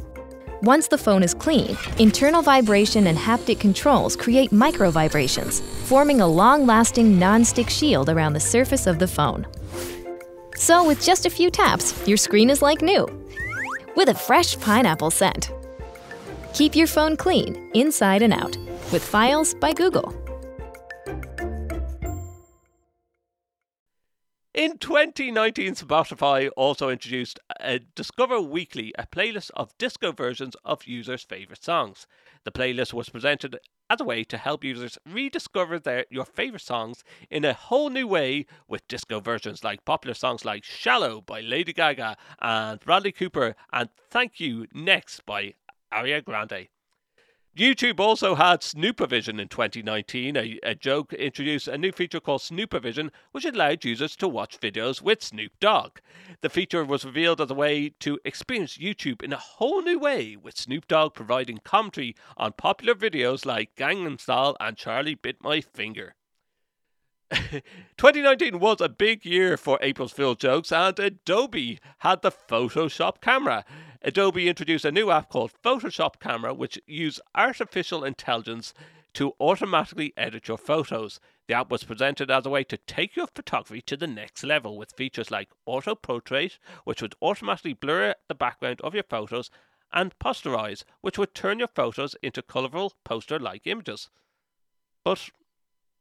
Once 0.63 0.87
the 0.87 0.97
phone 0.97 1.25
is 1.25 1.35
clean, 1.35 1.77
internal 1.99 2.43
vibration 2.43 3.09
and 3.09 3.19
haptic 3.19 3.59
controls 3.59 4.15
create 4.15 4.53
micro 4.53 4.89
vibrations, 4.93 5.59
forming 5.89 6.21
a 6.21 6.27
long 6.27 6.65
lasting 6.65 7.19
non 7.19 7.45
stick 7.45 7.69
shield 7.69 8.09
around 8.09 8.35
the 8.35 8.41
surface 8.41 8.87
of 8.87 9.01
the 9.01 9.09
phone. 9.09 9.45
So, 10.55 10.87
with 10.87 11.05
just 11.05 11.27
a 11.27 11.31
few 11.31 11.51
taps, 11.51 12.07
your 12.07 12.17
screen 12.17 12.49
is 12.49 12.63
like 12.63 12.81
new, 12.81 13.09
with 13.97 14.09
a 14.09 14.15
fresh 14.15 14.59
pineapple 14.61 15.11
scent. 15.11 15.51
Keep 16.55 16.77
your 16.77 16.87
phone 16.87 17.17
clean, 17.17 17.71
inside 17.75 18.23
and 18.23 18.33
out, 18.33 18.57
with 18.93 19.05
Files 19.05 19.55
by 19.55 19.73
Google. 19.73 20.15
In 24.55 24.79
2019, 24.79 25.75
Spotify 25.75 26.49
also 26.57 26.89
introduced 26.89 27.41
a 27.59 27.81
Discover 27.81 28.41
Weekly, 28.41 28.93
a 28.97 29.05
playlist 29.05 29.51
of 29.57 29.77
disco 29.79 30.13
versions 30.13 30.55
of 30.65 30.85
users' 30.85 31.25
favourite 31.25 31.65
songs. 31.65 32.07
The 32.45 32.53
playlist 32.53 32.93
was 32.93 33.09
presented 33.09 33.59
as 33.91 34.01
a 34.01 34.05
way 34.05 34.23
to 34.23 34.39
help 34.39 34.63
users 34.63 34.97
rediscover 35.11 35.81
their 35.81 36.07
your 36.09 36.25
favourite 36.25 36.63
songs 36.63 37.03
in 37.33 37.45
a 37.45 37.53
whole 37.53 37.91
new 37.91 38.07
way 38.07 38.47
with 38.69 38.87
disco 38.87 39.19
versions 39.19 39.65
like 39.65 39.85
popular 39.85 40.15
songs 40.15 40.45
like 40.45 40.63
Shallow 40.63 41.21
by 41.21 41.41
Lady 41.41 41.73
Gaga 41.73 42.17
and 42.41 42.79
Bradley 42.79 43.11
Cooper 43.11 43.57
and 43.73 43.89
Thank 44.09 44.39
You 44.39 44.69
Next 44.73 45.27
by 45.27 45.55
Ariana 45.93 46.25
Grande. 46.25 46.69
YouTube 47.57 48.01
also 48.01 48.35
had 48.35 48.63
Snoopervision 48.63 49.41
in 49.41 49.47
2019. 49.47 50.37
A, 50.37 50.59
a 50.65 50.75
joke 50.75 51.13
introduced 51.13 51.69
a 51.69 51.79
new 51.79 51.93
feature 51.93 52.19
called 52.19 52.41
Snoopervision, 52.41 53.11
which 53.31 53.45
allowed 53.45 53.85
users 53.85 54.17
to 54.17 54.27
watch 54.27 54.59
videos 54.59 55.01
with 55.01 55.23
Snoop 55.23 55.53
Dogg. 55.61 55.99
The 56.41 56.51
feature 56.51 56.85
was 56.85 57.05
revealed 57.05 57.41
as 57.41 57.53
a 57.53 57.55
way 57.55 57.91
to 58.01 58.19
experience 58.25 58.79
YouTube 58.79 59.23
in 59.23 59.33
a 59.33 59.37
whole 59.37 59.83
new 59.83 60.01
way, 60.01 60.35
with 60.35 60.59
Snoop 60.59 60.89
Dogg 60.89 61.15
providing 61.15 61.61
commentary 61.63 62.17
on 62.37 62.55
popular 62.55 62.97
videos 62.97 63.47
like 63.47 63.77
Gangnam 63.77 64.21
Style 64.21 64.57
and 64.59 64.77
Charlie 64.77 65.15
Bit 65.15 65.37
My 65.41 65.61
Finger. 65.61 66.17
2019 67.97 68.61
was 68.61 68.81
a 68.81 68.89
big 68.89 69.25
year 69.25 69.57
for 69.57 69.79
April's 69.81 70.13
Fool 70.13 70.35
jokes, 70.35 70.71
and 70.71 70.99
Adobe 70.99 71.79
had 71.99 72.23
the 72.23 72.31
Photoshop 72.31 73.21
camera. 73.21 73.65
Adobe 74.03 74.49
introduced 74.49 74.85
a 74.85 74.93
new 74.93 75.11
app 75.11 75.31
called 75.31 75.53
Photoshop 75.65 76.21
Camera, 76.21 76.53
which 76.53 76.79
used 76.87 77.21
artificial 77.35 78.05
intelligence 78.05 78.75
to 79.15 79.33
automatically 79.41 80.13
edit 80.17 80.49
your 80.49 80.59
photos. 80.59 81.21
The 81.49 81.55
app 81.55 81.71
was 81.71 81.85
presented 81.85 82.31
as 82.31 82.45
a 82.45 82.51
way 82.51 82.65
to 82.65 82.77
take 82.77 83.17
your 83.17 83.29
photography 83.29 83.81
to 83.83 83.97
the 83.97 84.07
next 84.07 84.45
level 84.45 84.77
with 84.77 84.93
features 84.93 85.31
like 85.31 85.49
auto 85.65 85.95
portrait, 85.95 86.59
which 86.85 87.01
would 87.01 87.15
automatically 87.23 87.73
blur 87.73 88.15
the 88.29 88.35
background 88.35 88.81
of 88.83 88.95
your 88.95 89.05
photos, 89.05 89.51
and 89.93 90.19
posterize, 90.19 90.85
which 91.01 91.17
would 91.17 91.35
turn 91.35 91.61
your 91.61 91.69
photos 91.69 92.17
into 92.23 92.43
colourful 92.43 92.93
poster 93.05 93.39
like 93.39 93.67
images. 93.67 94.11
But 95.05 95.31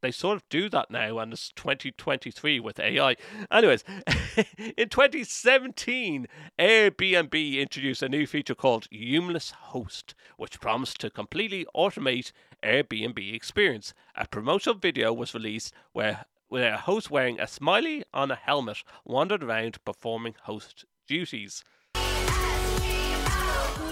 they 0.03 0.11
sort 0.11 0.35
of 0.35 0.47
do 0.49 0.69
that 0.69 0.91
now, 0.91 1.17
and 1.17 1.31
it's 1.31 1.49
2023 1.53 2.59
with 2.59 2.77
AI. 2.77 3.15
Anyways, 3.49 3.85
in 4.77 4.89
2017, 4.89 6.27
Airbnb 6.59 7.57
introduced 7.57 8.03
a 8.03 8.09
new 8.09 8.27
feature 8.27 8.53
called 8.53 8.87
Humanless 8.91 9.51
Host, 9.51 10.13
which 10.35 10.59
promised 10.59 10.99
to 10.99 11.09
completely 11.09 11.65
automate 11.73 12.33
Airbnb 12.61 13.33
experience. 13.33 13.93
A 14.15 14.27
promotional 14.27 14.77
video 14.77 15.13
was 15.13 15.33
released 15.33 15.73
where, 15.93 16.25
where 16.49 16.73
a 16.73 16.77
host 16.77 17.09
wearing 17.09 17.39
a 17.39 17.47
smiley 17.47 18.03
on 18.13 18.29
a 18.29 18.35
helmet 18.35 18.83
wandered 19.05 19.41
around 19.41 19.83
performing 19.85 20.35
host 20.43 20.83
duties. 21.07 21.63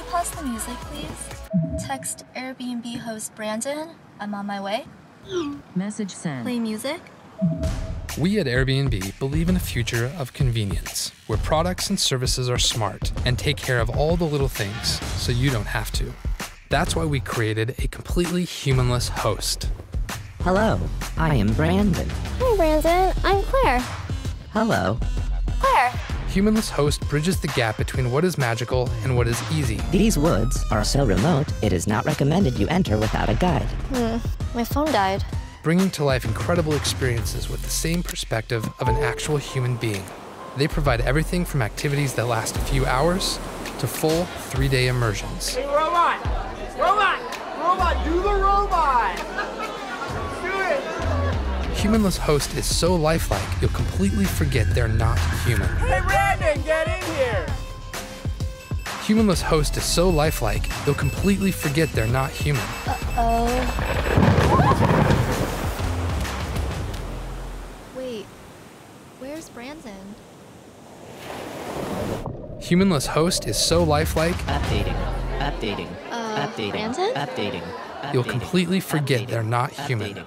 Pause 0.09 0.31
the 0.31 0.43
music, 0.43 0.75
please? 0.91 1.85
Text 1.87 2.25
Airbnb 2.35 2.97
host 2.97 3.33
Brandon. 3.33 3.91
I'm 4.19 4.35
on 4.35 4.45
my 4.45 4.59
way. 4.59 4.85
Message 5.75 6.11
sent. 6.11 6.43
Play 6.43 6.59
music. 6.59 6.99
We 8.17 8.39
at 8.39 8.45
Airbnb 8.45 9.17
believe 9.19 9.49
in 9.49 9.55
a 9.55 9.59
future 9.59 10.11
of 10.17 10.33
convenience, 10.33 11.11
where 11.27 11.37
products 11.39 11.89
and 11.89 11.99
services 11.99 12.49
are 12.49 12.57
smart 12.57 13.11
and 13.25 13.39
take 13.39 13.57
care 13.57 13.79
of 13.79 13.89
all 13.89 14.17
the 14.17 14.25
little 14.25 14.49
things 14.49 15.01
so 15.21 15.31
you 15.31 15.49
don't 15.49 15.65
have 15.65 15.91
to. 15.93 16.11
That's 16.69 16.95
why 16.95 17.05
we 17.05 17.19
created 17.19 17.75
a 17.79 17.87
completely 17.87 18.43
humanless 18.43 19.07
host. 19.07 19.69
Hello, 20.41 20.79
I 21.17 21.35
am 21.35 21.53
Brandon. 21.53 22.09
Hi, 22.39 22.55
Brandon. 22.57 23.13
I'm 23.23 23.43
Claire. 23.43 23.79
Hello. 24.51 24.99
Claire. 25.59 25.93
Humanless 26.31 26.69
Host 26.69 27.01
bridges 27.09 27.41
the 27.41 27.49
gap 27.49 27.75
between 27.75 28.09
what 28.09 28.23
is 28.23 28.37
magical 28.37 28.89
and 29.03 29.17
what 29.17 29.27
is 29.27 29.41
easy. 29.51 29.81
These 29.91 30.17
woods 30.17 30.63
are 30.71 30.81
so 30.81 31.05
remote, 31.05 31.47
it 31.61 31.73
is 31.73 31.87
not 31.87 32.05
recommended 32.05 32.57
you 32.57 32.69
enter 32.69 32.97
without 32.97 33.27
a 33.27 33.33
guide. 33.33 33.67
Hmm. 33.93 34.17
My 34.55 34.63
phone 34.63 34.85
died. 34.93 35.25
bringing 35.61 35.91
to 35.91 36.03
life 36.05 36.23
incredible 36.25 36.73
experiences 36.73 37.49
with 37.49 37.61
the 37.63 37.69
same 37.69 38.01
perspective 38.01 38.65
of 38.79 38.87
an 38.87 38.95
actual 39.03 39.35
human 39.37 39.75
being. 39.75 40.03
They 40.57 40.67
provide 40.69 41.01
everything 41.01 41.43
from 41.43 41.61
activities 41.61 42.13
that 42.13 42.25
last 42.27 42.55
a 42.55 42.59
few 42.59 42.85
hours 42.85 43.37
to 43.79 43.85
full 43.87 44.23
three 44.51 44.69
day 44.69 44.87
immersions. 44.87 45.53
Hey, 45.53 45.65
robot! 45.67 46.17
Robot! 46.79 47.19
Robot, 47.59 48.05
do 48.05 48.15
the 48.21 48.33
robot! 48.33 49.40
Do 51.81 51.87
it! 51.87 51.91
Humanless 51.91 52.17
Host 52.17 52.53
is 52.55 52.65
so 52.65 52.95
lifelike, 52.95 53.61
you'll 53.61 53.71
completely 53.71 54.25
forget 54.25 54.67
they're 54.73 54.87
not 54.87 55.17
human. 55.45 55.67
Hey, 55.77 56.01
Brandon, 56.05 56.61
get 56.63 56.87
in 56.87 57.15
here! 57.15 57.45
Humanless 59.03 59.41
Host 59.41 59.77
is 59.77 59.83
so 59.83 60.09
lifelike, 60.09 60.69
you'll 60.85 60.95
completely 60.95 61.51
forget 61.51 61.91
they're 61.91 62.07
not 62.07 62.29
human. 62.31 62.61
Uh 62.85 62.97
Oh. 63.17 63.47
Wait. 67.97 68.25
Where's 69.19 69.49
Brandon? 69.49 70.15
Humanless 72.61 73.07
Host 73.07 73.47
is 73.47 73.57
so 73.57 73.83
lifelike, 73.83 74.35
Updating. 74.45 74.95
Updating. 75.39 75.89
Uh, 76.11 76.47
Updating. 76.47 76.71
Brandon? 76.71 77.13
Updating. 77.15 78.13
You'll 78.13 78.23
completely 78.23 78.79
forget 78.79 79.21
Updating. 79.21 79.27
they're 79.27 79.43
not 79.43 79.71
human. 79.71 80.13
Updating. 80.13 80.25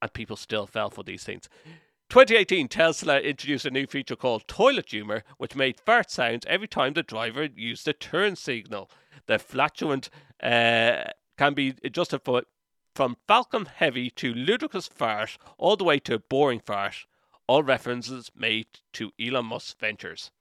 And 0.00 0.12
people 0.12 0.36
still 0.36 0.66
fell 0.66 0.90
for 0.90 1.04
these 1.04 1.24
things. 1.24 1.48
2018, 2.10 2.66
Tesla 2.66 3.20
introduced 3.20 3.64
a 3.64 3.70
new 3.70 3.86
feature 3.86 4.16
called 4.16 4.48
Toilet 4.48 4.90
Humor, 4.90 5.22
which 5.38 5.54
made 5.54 5.78
fart 5.78 6.10
sounds 6.10 6.44
every 6.48 6.66
time 6.66 6.94
the 6.94 7.04
driver 7.04 7.44
used 7.54 7.84
the 7.84 7.92
turn 7.92 8.34
signal. 8.34 8.90
The 9.26 9.38
flatulent 9.38 10.10
uh, 10.42 11.04
can 11.38 11.54
be 11.54 11.74
adjusted 11.84 12.22
for 12.24 12.42
from 12.96 13.16
Falcon 13.28 13.66
Heavy 13.66 14.10
to 14.10 14.34
ludicrous 14.34 14.88
fart, 14.88 15.38
all 15.56 15.76
the 15.76 15.84
way 15.84 16.00
to 16.00 16.18
boring 16.18 16.58
fart. 16.58 17.06
All 17.46 17.62
references 17.62 18.30
made 18.34 18.66
to 18.94 19.12
Elon 19.20 19.46
Musk's 19.46 19.74
ventures. 19.78 20.32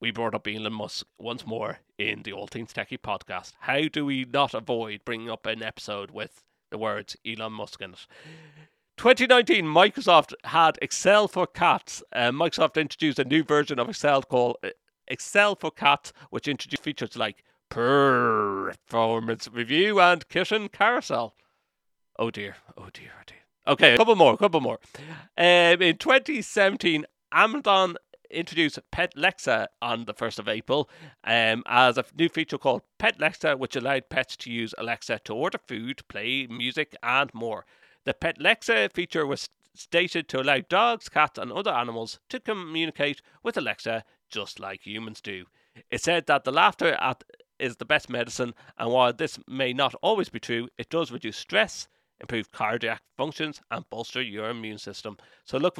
We 0.00 0.10
brought 0.10 0.34
up 0.34 0.48
Elon 0.48 0.72
Musk 0.72 1.06
once 1.18 1.46
more 1.46 1.80
in 1.98 2.22
the 2.22 2.32
All 2.32 2.46
Things 2.46 2.72
Techie 2.72 2.98
podcast. 2.98 3.52
How 3.60 3.88
do 3.88 4.04
we 4.06 4.24
not 4.24 4.54
avoid 4.54 5.04
bringing 5.04 5.30
up 5.30 5.46
an 5.46 5.62
episode 5.62 6.10
with 6.10 6.42
the 6.74 6.78
words 6.78 7.16
Elon 7.24 7.52
Musk 7.52 7.80
in 7.80 7.92
it? 7.92 8.06
2019, 8.96 9.64
Microsoft 9.64 10.34
had 10.42 10.76
Excel 10.82 11.28
for 11.28 11.46
Cats. 11.46 12.02
Uh, 12.12 12.32
Microsoft 12.32 12.80
introduced 12.80 13.20
a 13.20 13.24
new 13.24 13.44
version 13.44 13.78
of 13.78 13.88
Excel 13.88 14.22
called 14.22 14.56
uh, 14.64 14.70
Excel 15.06 15.54
for 15.54 15.70
Cats, 15.70 16.12
which 16.30 16.48
introduced 16.48 16.82
features 16.82 17.16
like 17.16 17.44
performance 17.68 19.48
review 19.52 20.00
and 20.00 20.28
kitten 20.28 20.68
carousel. 20.68 21.36
Oh 22.18 22.32
dear, 22.32 22.56
oh 22.76 22.88
dear, 22.92 23.12
oh 23.20 23.22
dear. 23.24 23.38
Okay, 23.68 23.94
a 23.94 23.96
couple 23.96 24.16
more, 24.16 24.34
a 24.34 24.36
couple 24.36 24.60
more. 24.60 24.80
Um, 25.38 25.80
in 25.80 25.96
2017, 25.96 27.04
Amazon 27.32 27.96
introduced 28.30 28.78
Pet 28.90 29.14
Lexa 29.16 29.66
on 29.80 30.04
the 30.04 30.14
1st 30.14 30.38
of 30.38 30.48
April 30.48 30.88
um, 31.24 31.62
as 31.66 31.98
a 31.98 32.04
new 32.18 32.28
feature 32.28 32.58
called 32.58 32.82
Pet 32.98 33.18
Lexa, 33.18 33.58
which 33.58 33.76
allowed 33.76 34.08
pets 34.08 34.36
to 34.38 34.50
use 34.50 34.74
Alexa 34.78 35.20
to 35.24 35.34
order 35.34 35.58
food, 35.66 36.02
play 36.08 36.46
music, 36.46 36.96
and 37.02 37.32
more. 37.34 37.64
The 38.04 38.14
Pet 38.14 38.38
Lexa 38.38 38.92
feature 38.92 39.26
was 39.26 39.48
stated 39.74 40.28
to 40.28 40.40
allow 40.40 40.60
dogs, 40.68 41.08
cats, 41.08 41.38
and 41.38 41.52
other 41.52 41.72
animals 41.72 42.20
to 42.28 42.40
communicate 42.40 43.22
with 43.42 43.56
Alexa 43.56 44.04
just 44.30 44.60
like 44.60 44.86
humans 44.86 45.20
do. 45.20 45.46
It 45.90 46.02
said 46.02 46.26
that 46.26 46.44
the 46.44 46.52
laughter 46.52 46.94
at 47.00 47.24
is 47.58 47.76
the 47.76 47.84
best 47.84 48.08
medicine, 48.08 48.54
and 48.78 48.90
while 48.90 49.12
this 49.12 49.38
may 49.46 49.72
not 49.72 49.94
always 50.02 50.28
be 50.28 50.40
true, 50.40 50.68
it 50.76 50.90
does 50.90 51.12
reduce 51.12 51.36
stress, 51.36 51.88
improve 52.20 52.50
cardiac 52.52 53.02
functions, 53.16 53.60
and 53.70 53.88
bolster 53.90 54.22
your 54.22 54.50
immune 54.50 54.78
system. 54.78 55.16
So 55.44 55.58
look 55.58 55.78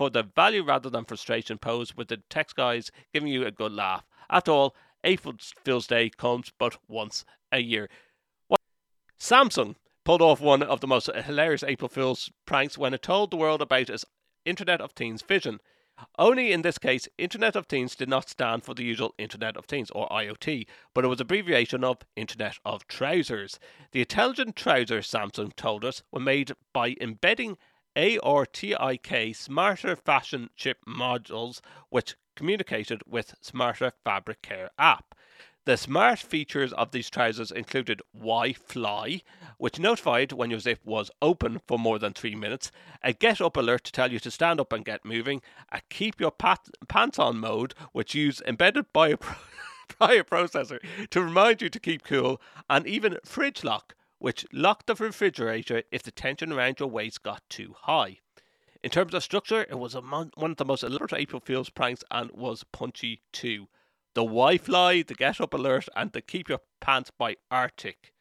for 0.00 0.08
the 0.08 0.22
value 0.22 0.62
rather 0.62 0.88
than 0.88 1.04
frustration 1.04 1.58
posed 1.58 1.92
with 1.92 2.08
the 2.08 2.16
text 2.30 2.56
guys 2.56 2.90
giving 3.12 3.28
you 3.28 3.44
a 3.44 3.50
good 3.50 3.70
laugh. 3.70 4.02
After 4.30 4.50
all, 4.50 4.74
April 5.04 5.34
Fool's 5.62 5.86
Day 5.86 6.08
comes 6.08 6.50
but 6.58 6.78
once 6.88 7.26
a 7.52 7.58
year. 7.58 7.86
Samsung 9.20 9.74
pulled 10.02 10.22
off 10.22 10.40
one 10.40 10.62
of 10.62 10.80
the 10.80 10.86
most 10.86 11.10
hilarious 11.14 11.62
April 11.62 11.90
Fool's 11.90 12.30
pranks 12.46 12.78
when 12.78 12.94
it 12.94 13.02
told 13.02 13.30
the 13.30 13.36
world 13.36 13.60
about 13.60 13.90
its 13.90 14.06
Internet 14.46 14.80
of 14.80 14.92
Things 14.92 15.20
vision. 15.20 15.60
Only 16.18 16.50
in 16.50 16.62
this 16.62 16.78
case, 16.78 17.06
Internet 17.18 17.54
of 17.54 17.66
Things 17.66 17.94
did 17.94 18.08
not 18.08 18.30
stand 18.30 18.64
for 18.64 18.72
the 18.72 18.84
usual 18.84 19.14
Internet 19.18 19.58
of 19.58 19.66
Things 19.66 19.90
or 19.90 20.08
IoT, 20.08 20.66
but 20.94 21.04
it 21.04 21.08
was 21.08 21.20
abbreviation 21.20 21.84
of 21.84 21.98
Internet 22.16 22.58
of 22.64 22.88
Trousers. 22.88 23.58
The 23.92 24.00
intelligent 24.00 24.56
trousers, 24.56 25.10
Samsung 25.10 25.54
told 25.56 25.84
us, 25.84 26.02
were 26.10 26.20
made 26.20 26.52
by 26.72 26.96
embedding 27.02 27.58
ARTIK 27.96 29.34
smarter 29.34 29.96
fashion 29.96 30.50
chip 30.56 30.78
modules 30.86 31.60
which 31.88 32.16
communicated 32.36 33.02
with 33.06 33.34
smarter 33.40 33.92
fabric 34.04 34.42
care 34.42 34.70
app. 34.78 35.14
The 35.66 35.76
smart 35.76 36.18
features 36.18 36.72
of 36.72 36.90
these 36.90 37.10
trousers 37.10 37.50
included 37.50 38.00
Wi 38.14 38.54
Fly, 38.54 39.20
which 39.58 39.78
notified 39.78 40.32
when 40.32 40.50
your 40.50 40.58
zip 40.58 40.80
was 40.84 41.10
open 41.20 41.60
for 41.66 41.78
more 41.78 41.98
than 41.98 42.14
three 42.14 42.34
minutes, 42.34 42.72
a 43.02 43.12
get 43.12 43.42
up 43.42 43.58
alert 43.58 43.84
to 43.84 43.92
tell 43.92 44.10
you 44.10 44.18
to 44.20 44.30
stand 44.30 44.58
up 44.58 44.72
and 44.72 44.86
get 44.86 45.04
moving, 45.04 45.42
a 45.70 45.82
keep 45.90 46.18
your 46.18 46.30
pat- 46.30 46.70
pants 46.88 47.18
on 47.18 47.38
mode, 47.38 47.74
which 47.92 48.14
used 48.14 48.42
embedded 48.46 48.90
bio- 48.94 49.18
bioprocessor 50.00 50.78
to 51.10 51.22
remind 51.22 51.60
you 51.60 51.68
to 51.68 51.78
keep 51.78 52.04
cool, 52.04 52.40
and 52.70 52.86
even 52.86 53.18
fridge 53.24 53.62
lock, 53.62 53.94
which 54.20 54.46
locked 54.52 54.86
the 54.86 54.94
refrigerator 54.94 55.82
if 55.90 56.04
the 56.04 56.12
tension 56.12 56.52
around 56.52 56.78
your 56.78 56.88
waist 56.88 57.24
got 57.24 57.42
too 57.50 57.74
high. 57.82 58.18
In 58.84 58.90
terms 58.90 59.12
of 59.12 59.24
structure, 59.24 59.62
it 59.62 59.78
was 59.78 59.94
one 59.94 60.30
of 60.52 60.56
the 60.56 60.64
most 60.64 60.84
elaborate 60.84 61.12
April 61.12 61.40
Fool's 61.40 61.70
pranks 61.70 62.04
and 62.10 62.30
was 62.30 62.64
punchy 62.72 63.22
too 63.32 63.66
the 64.14 64.22
Wi 64.22 64.58
Fly, 64.58 65.02
the 65.02 65.14
Get 65.14 65.40
Up 65.40 65.54
Alert, 65.54 65.88
and 65.94 66.12
the 66.12 66.20
Keep 66.20 66.48
Your 66.48 66.60
Pants 66.80 67.10
by 67.16 67.36
ARTIK. 67.50 68.12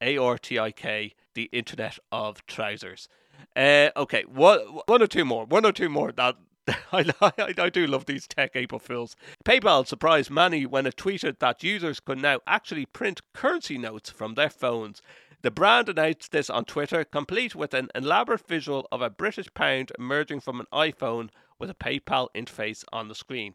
A 0.00 0.16
R 0.16 0.38
T 0.38 0.58
I 0.58 0.72
K, 0.72 1.14
the 1.34 1.48
Internet 1.52 1.98
of 2.10 2.44
Trousers. 2.46 3.08
Uh, 3.54 3.90
okay, 3.96 4.24
one, 4.24 4.60
one 4.86 5.02
or 5.02 5.06
two 5.06 5.24
more. 5.24 5.44
One 5.44 5.64
or 5.64 5.72
two 5.72 5.88
more. 5.88 6.12
That 6.12 6.36
I, 6.92 7.04
I, 7.20 7.32
I 7.58 7.70
do 7.70 7.86
love 7.86 8.06
these 8.06 8.26
tech 8.26 8.52
April 8.54 8.78
Fools. 8.78 9.14
PayPal 9.44 9.86
surprised 9.86 10.30
many 10.30 10.66
when 10.66 10.86
it 10.86 10.96
tweeted 10.96 11.38
that 11.38 11.62
users 11.62 12.00
could 12.00 12.18
now 12.18 12.40
actually 12.46 12.86
print 12.86 13.20
currency 13.32 13.78
notes 13.78 14.10
from 14.10 14.34
their 14.34 14.50
phones. 14.50 15.00
The 15.46 15.52
brand 15.52 15.88
announced 15.88 16.32
this 16.32 16.50
on 16.50 16.64
Twitter, 16.64 17.04
complete 17.04 17.54
with 17.54 17.72
an 17.72 17.88
elaborate 17.94 18.48
visual 18.48 18.88
of 18.90 19.00
a 19.00 19.08
British 19.08 19.46
pound 19.54 19.92
emerging 19.96 20.40
from 20.40 20.58
an 20.58 20.66
iPhone 20.72 21.30
with 21.56 21.70
a 21.70 21.74
PayPal 21.74 22.26
interface 22.34 22.82
on 22.92 23.06
the 23.06 23.14
screen. 23.14 23.54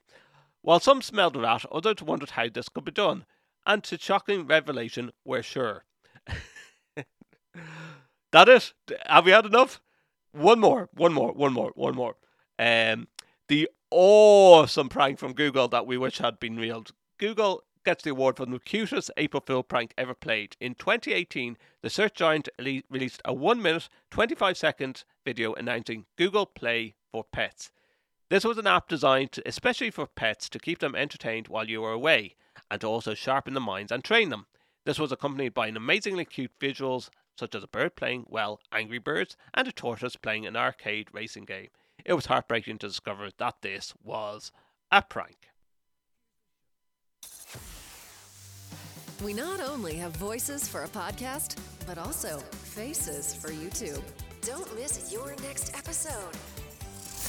While 0.62 0.80
some 0.80 1.02
smelled 1.02 1.36
rat, 1.36 1.66
others 1.70 2.02
wondered 2.02 2.30
how 2.30 2.48
this 2.48 2.70
could 2.70 2.86
be 2.86 2.94
done, 2.94 3.26
and 3.68 3.84
to 3.84 3.98
shocking 3.98 4.48
revelation, 4.48 5.12
we're 5.26 5.44
sure. 5.44 5.84
that 8.32 8.48
it? 8.48 8.74
Have 9.06 9.26
we 9.26 9.32
had 9.32 9.46
enough? 9.46 9.82
One 10.32 10.62
more, 10.62 10.88
one 10.94 11.12
more, 11.12 11.34
one 11.34 11.52
more, 11.52 11.74
one 11.76 11.96
more. 11.96 12.16
Um, 12.58 13.10
the 13.50 13.68
awesome 13.90 14.88
prank 14.88 15.20
from 15.20 15.34
Google 15.34 15.68
that 15.68 15.86
we 15.86 15.98
wish 15.98 16.20
had 16.20 16.40
been 16.40 16.56
real. 16.56 16.86
Google 17.18 17.66
gets 17.84 18.04
the 18.04 18.12
award 18.12 18.38
for 18.38 18.46
the 18.46 18.60
cutest 18.60 19.12
April 19.18 19.44
Fool 19.46 19.64
prank 19.64 19.94
ever 19.98 20.14
played. 20.14 20.56
In 20.60 20.76
2018, 20.76 21.58
the 21.82 21.90
search 21.90 22.16
giant 22.16 22.50
released 22.58 23.22
a 23.26 23.34
1 23.34 23.62
minute, 23.62 23.90
25 24.12 24.58
second 24.58 25.04
video 25.26 25.54
announcing 25.54 26.06
Google 26.18 26.46
Play 26.46 26.96
for 27.12 27.24
Pets. 27.24 27.72
This 28.30 28.46
was 28.46 28.58
an 28.58 28.68
app 28.68 28.88
designed 28.88 29.40
especially 29.46 29.92
for 29.92 30.08
pets 30.08 30.48
to 30.50 30.60
keep 30.60 30.80
them 30.80 30.96
entertained 30.96 31.48
while 31.50 31.70
you 31.70 31.82
were 31.82 31.92
away 31.92 32.36
and 32.70 32.80
to 32.82 32.88
also 32.88 33.14
sharpen 33.14 33.54
their 33.54 33.62
minds 33.62 33.92
and 33.92 34.04
train 34.04 34.30
them. 34.30 34.48
This 34.86 35.00
was 35.00 35.12
accompanied 35.12 35.54
by 35.54 35.68
an 35.68 35.78
amazingly 35.78 36.26
cute 36.26 36.58
visuals 36.60 37.10
such 37.38 37.56
as 37.56 37.64
a 37.64 37.68
bird 37.68 37.96
playing, 37.96 38.26
well, 38.28 38.60
Angry 38.72 39.00
Birds 39.00 39.36
and 39.54 39.68
a 39.68 39.72
tortoise 39.72 40.16
playing 40.16 40.46
an 40.46 40.56
arcade 40.56 41.10
racing 41.12 41.46
game. 41.46 41.70
It 42.06 42.14
was 42.14 42.28
heartbreaking 42.28 42.80
to 42.80 42.88
discover 42.88 43.30
that 43.38 43.62
this 43.62 43.94
was 44.04 44.52
a 44.92 45.02
prank. 45.02 45.51
We 49.24 49.34
not 49.34 49.60
only 49.60 49.96
have 49.98 50.16
voices 50.18 50.68
for 50.68 50.84
a 50.84 50.88
podcast, 50.88 51.56
but 51.86 52.00
also 52.00 52.40
faces 52.40 53.36
for 53.36 53.50
YouTube. 53.50 54.02
Don't 54.42 54.76
miss 54.76 55.14
your 55.14 55.36
next 55.44 55.78
episode. 55.78 56.36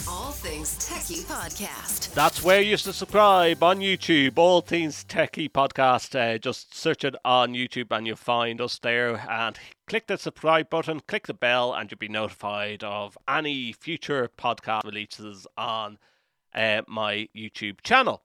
All 0.09 0.33
Things 0.33 0.89
Techie 0.89 1.23
Podcast. 1.25 2.15
That's 2.15 2.43
where 2.43 2.63
you 2.63 2.79
should 2.79 2.95
subscribe 2.95 3.63
on 3.63 3.81
YouTube. 3.81 4.39
All 4.39 4.63
Things 4.63 5.05
Techie 5.05 5.51
Podcast. 5.51 6.19
Uh, 6.19 6.39
just 6.39 6.75
search 6.75 7.05
it 7.05 7.15
on 7.27 7.53
YouTube 7.53 7.89
and 7.91 8.07
you'll 8.07 8.17
find 8.17 8.63
us 8.63 8.79
there. 8.79 9.23
And 9.29 9.59
click 9.87 10.07
the 10.07 10.17
subscribe 10.17 10.71
button, 10.71 11.01
click 11.07 11.27
the 11.27 11.35
bell, 11.35 11.75
and 11.75 11.91
you'll 11.91 11.99
be 11.99 12.09
notified 12.09 12.83
of 12.83 13.19
any 13.29 13.75
future 13.75 14.31
podcast 14.39 14.85
releases 14.85 15.47
on 15.59 15.99
uh, 16.55 16.81
my 16.89 17.29
YouTube 17.37 17.83
channel. 17.83 18.23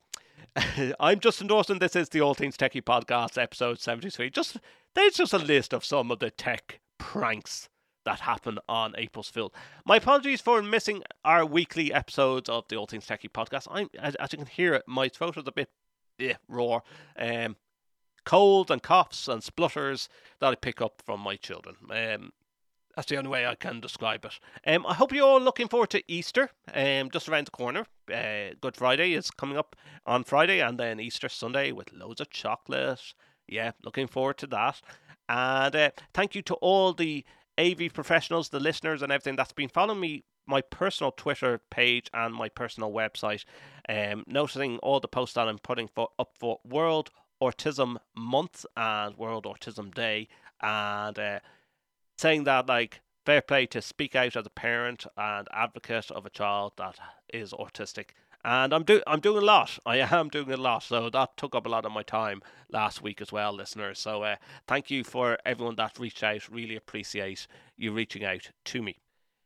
I'm 1.00 1.20
Justin 1.20 1.48
Dawson. 1.48 1.80
This 1.80 1.96
is 1.96 2.10
the 2.10 2.22
All 2.22 2.34
Things 2.34 2.58
Techie 2.58 2.82
Podcast, 2.82 3.42
episode 3.42 3.80
73. 3.80 4.30
Just 4.32 4.58
There's 4.96 5.14
just 5.14 5.34
a 5.34 5.38
list 5.38 5.74
of 5.74 5.86
some 5.86 6.10
of 6.10 6.20
the 6.20 6.32
tech 6.32 6.80
pranks 6.98 7.70
that 8.06 8.22
happen 8.22 8.58
on 8.68 8.96
April's 8.98 9.30
Fool. 9.30 9.54
My 9.86 9.98
apologies 9.98 10.42
for 10.42 10.64
missing 10.64 11.04
our 11.24 11.46
weekly 11.46 11.94
episodes 11.94 12.50
of 12.50 12.66
the 12.70 12.76
All 12.76 12.88
Things 12.88 13.06
Techie 13.06 13.30
podcast. 13.32 13.68
I'm, 13.70 13.90
as, 14.00 14.16
as 14.16 14.32
you 14.32 14.40
can 14.40 14.48
hear, 14.48 14.82
my 14.88 15.10
throat 15.10 15.38
is 15.38 15.44
a 15.46 15.52
bit 15.52 15.70
yeah, 16.18 16.38
raw. 16.48 16.80
Um, 17.20 17.58
colds 18.26 18.72
and 18.72 18.82
coughs 18.82 19.28
and 19.28 19.44
splutters 19.44 20.10
that 20.40 20.48
I 20.48 20.56
pick 20.56 20.82
up 20.82 21.04
from 21.06 21.20
my 21.20 21.36
children. 21.36 21.76
Um, 21.92 22.32
that's 22.98 23.10
the 23.10 23.18
only 23.18 23.30
way 23.30 23.46
I 23.46 23.54
can 23.54 23.80
describe 23.80 24.26
it. 24.26 24.40
Um, 24.66 24.84
I 24.88 24.96
hope 24.96 25.14
you're 25.14 25.24
all 25.24 25.40
looking 25.40 25.68
forward 25.68 25.92
to 25.92 26.02
Easter, 26.12 26.50
um, 26.74 27.12
just 27.12 27.30
around 27.30 27.46
the 27.46 27.52
corner. 27.52 27.86
Uh, 28.12 28.56
Good 28.60 28.76
Friday 28.76 29.14
is 29.14 29.30
coming 29.30 29.56
up 29.56 29.76
on 30.08 30.24
Friday, 30.24 30.62
and 30.62 30.80
then 30.80 31.00
Easter 31.00 31.30
Sunday 31.30 31.72
with 31.72 31.94
loads 31.94 32.22
of 32.22 32.32
chocolate. 32.32 33.14
Yeah, 33.48 33.74
looking 33.84 34.08
forward 34.08 34.40
to 34.40 34.48
that. 34.48 34.82
And 35.30 35.76
uh, 35.76 35.92
thank 36.16 36.34
you 36.34 36.42
to 36.42 36.56
all 36.56 36.92
the 36.92 37.24
AV 37.60 37.94
professionals, 37.94 38.50
the 38.50 38.60
listeners, 38.60 39.04
and 39.04 39.12
everything 39.12 39.36
that's 39.36 39.54
been 39.54 39.70
following 39.70 40.00
me, 40.00 40.24
my 40.48 40.62
personal 40.62 41.12
Twitter 41.12 41.62
page 41.70 42.10
and 42.16 42.34
my 42.34 42.50
personal 42.50 42.92
website, 42.92 43.46
um, 43.88 44.24
noticing 44.26 44.80
all 44.80 45.00
the 45.00 45.08
posts 45.08 45.36
that 45.36 45.48
I'm 45.48 45.60
putting 45.60 45.88
for, 45.88 46.10
up 46.18 46.32
for 46.40 46.62
World 46.66 47.12
Autism 47.44 47.98
Month 48.16 48.66
and 48.76 49.16
World 49.18 49.46
Autism 49.46 49.94
Day, 49.94 50.30
and 50.64 51.20
uh, 51.20 51.40
saying 52.18 52.44
that 52.46 52.68
like 52.68 53.02
fair 53.26 53.42
play 53.42 53.66
to 53.68 53.82
speak 53.82 54.16
out 54.16 54.36
as 54.36 54.46
a 54.46 54.50
parent 54.50 55.06
and 55.18 55.48
advocate 55.52 56.12
of 56.12 56.26
a 56.26 56.30
child 56.30 56.74
that 56.78 56.98
is 57.34 57.52
autistic 57.54 58.10
and 58.48 58.74
I'm 58.74 58.84
doing 58.84 59.02
I'm 59.06 59.20
doing 59.20 59.44
a 59.44 59.46
lot. 59.46 59.78
I 59.86 59.98
am 59.98 60.30
doing 60.30 60.52
a 60.52 60.58
lot, 60.58 60.84
so 60.84 61.10
that 61.10 61.38
took 61.38 61.54
up 61.54 61.66
a 61.66 61.70
lot 61.70 61.86
of 61.86 61.92
my 61.92 62.04
time 62.04 62.42
last 62.72 63.02
week 63.02 63.22
as 63.22 63.32
well, 63.32 63.54
listeners. 63.54 64.00
So 64.00 64.24
uh, 64.24 64.38
thank 64.68 64.90
you 64.90 65.04
for 65.04 65.38
everyone 65.46 65.76
that 65.76 66.00
reached 66.00 66.24
out. 66.24 66.48
Really 66.50 66.76
appreciate 66.76 67.48
you 67.76 67.92
reaching 67.92 68.24
out 68.24 68.52
to 68.66 68.82
me. 68.82 69.00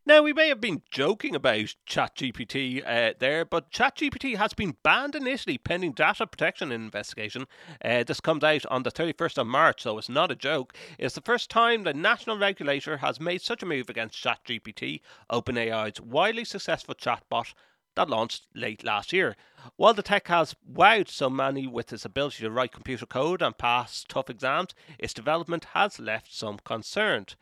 Now, 0.03 0.23
we 0.23 0.33
may 0.33 0.47
have 0.47 0.59
been 0.59 0.81
joking 0.89 1.35
about 1.35 1.75
ChatGPT 1.87 2.81
uh, 2.83 3.13
there, 3.19 3.45
but 3.45 3.71
ChatGPT 3.71 4.35
has 4.35 4.51
been 4.51 4.75
banned 4.81 5.13
in 5.13 5.27
Italy 5.27 5.59
pending 5.59 5.91
data 5.91 6.25
protection 6.25 6.71
investigation. 6.71 7.45
Uh, 7.85 8.03
this 8.03 8.19
comes 8.19 8.43
out 8.43 8.65
on 8.65 8.81
the 8.81 8.91
31st 8.91 9.37
of 9.37 9.45
March, 9.45 9.83
so 9.83 9.99
it's 9.99 10.09
not 10.09 10.31
a 10.31 10.35
joke. 10.35 10.73
It's 10.97 11.13
the 11.13 11.21
first 11.21 11.51
time 11.51 11.83
the 11.83 11.93
national 11.93 12.39
regulator 12.39 12.97
has 12.97 13.19
made 13.19 13.43
such 13.43 13.61
a 13.61 13.67
move 13.67 13.91
against 13.91 14.23
ChatGPT, 14.23 15.01
OpenAI's 15.31 16.01
widely 16.01 16.45
successful 16.45 16.95
chatbot 16.95 17.53
that 17.95 18.09
launched 18.09 18.47
late 18.55 18.83
last 18.83 19.13
year. 19.13 19.35
While 19.75 19.93
the 19.93 20.01
tech 20.01 20.29
has 20.29 20.55
wowed 20.67 21.09
so 21.09 21.29
many 21.29 21.67
with 21.67 21.93
its 21.93 22.05
ability 22.05 22.43
to 22.43 22.49
write 22.49 22.71
computer 22.71 23.05
code 23.05 23.43
and 23.43 23.55
pass 23.55 24.03
tough 24.07 24.31
exams, 24.31 24.73
its 24.97 25.13
development 25.13 25.65
has 25.73 25.99
left 25.99 26.33
some 26.33 26.57
concerned. 26.63 27.35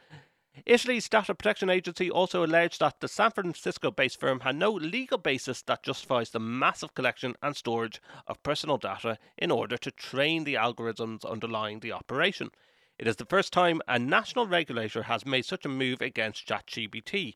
Italy's 0.66 1.08
Data 1.08 1.34
Protection 1.34 1.70
Agency 1.70 2.10
also 2.10 2.44
alleged 2.44 2.80
that 2.80 3.00
the 3.00 3.08
San 3.08 3.32
Francisco 3.32 3.92
based 3.92 4.20
firm 4.20 4.42
had 4.42 4.56
no 4.56 4.72
legal 4.72 5.18
basis 5.18 5.62
that 5.64 5.84
justifies 5.84 6.32
the 6.32 6.40
massive 6.40 6.94
collection 6.96 7.36
and 7.42 7.56
storage 7.56 8.02
of 8.28 8.42
personal 8.44 8.78
data 8.78 9.18
in 9.38 9.52
order 9.52 9.78
to 9.78 9.92
train 9.92 10.44
the 10.44 10.56
algorithms 10.56 11.30
underlying 11.30 11.80
the 11.80 11.92
operation. 11.92 12.50
It 12.98 13.08
is 13.08 13.16
the 13.16 13.26
first 13.26 13.54
time 13.54 13.82
a 13.88 13.98
national 13.98 14.48
regulator 14.48 15.04
has 15.04 15.26
made 15.26 15.46
such 15.46 15.66
a 15.66 15.70
move 15.70 16.02
against 16.02 16.48
ChatGPT, 16.48 17.36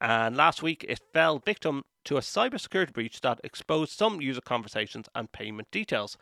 and 0.00 0.36
last 0.36 0.62
week 0.62 0.84
it 0.88 1.00
fell 1.12 1.40
victim 1.40 1.84
to 2.04 2.16
a 2.16 2.20
cybersecurity 2.20 2.92
breach 2.92 3.20
that 3.22 3.40
exposed 3.42 3.92
some 3.92 4.20
user 4.20 4.40
conversations 4.40 5.08
and 5.14 5.32
payment 5.32 5.70
details. 5.72 6.16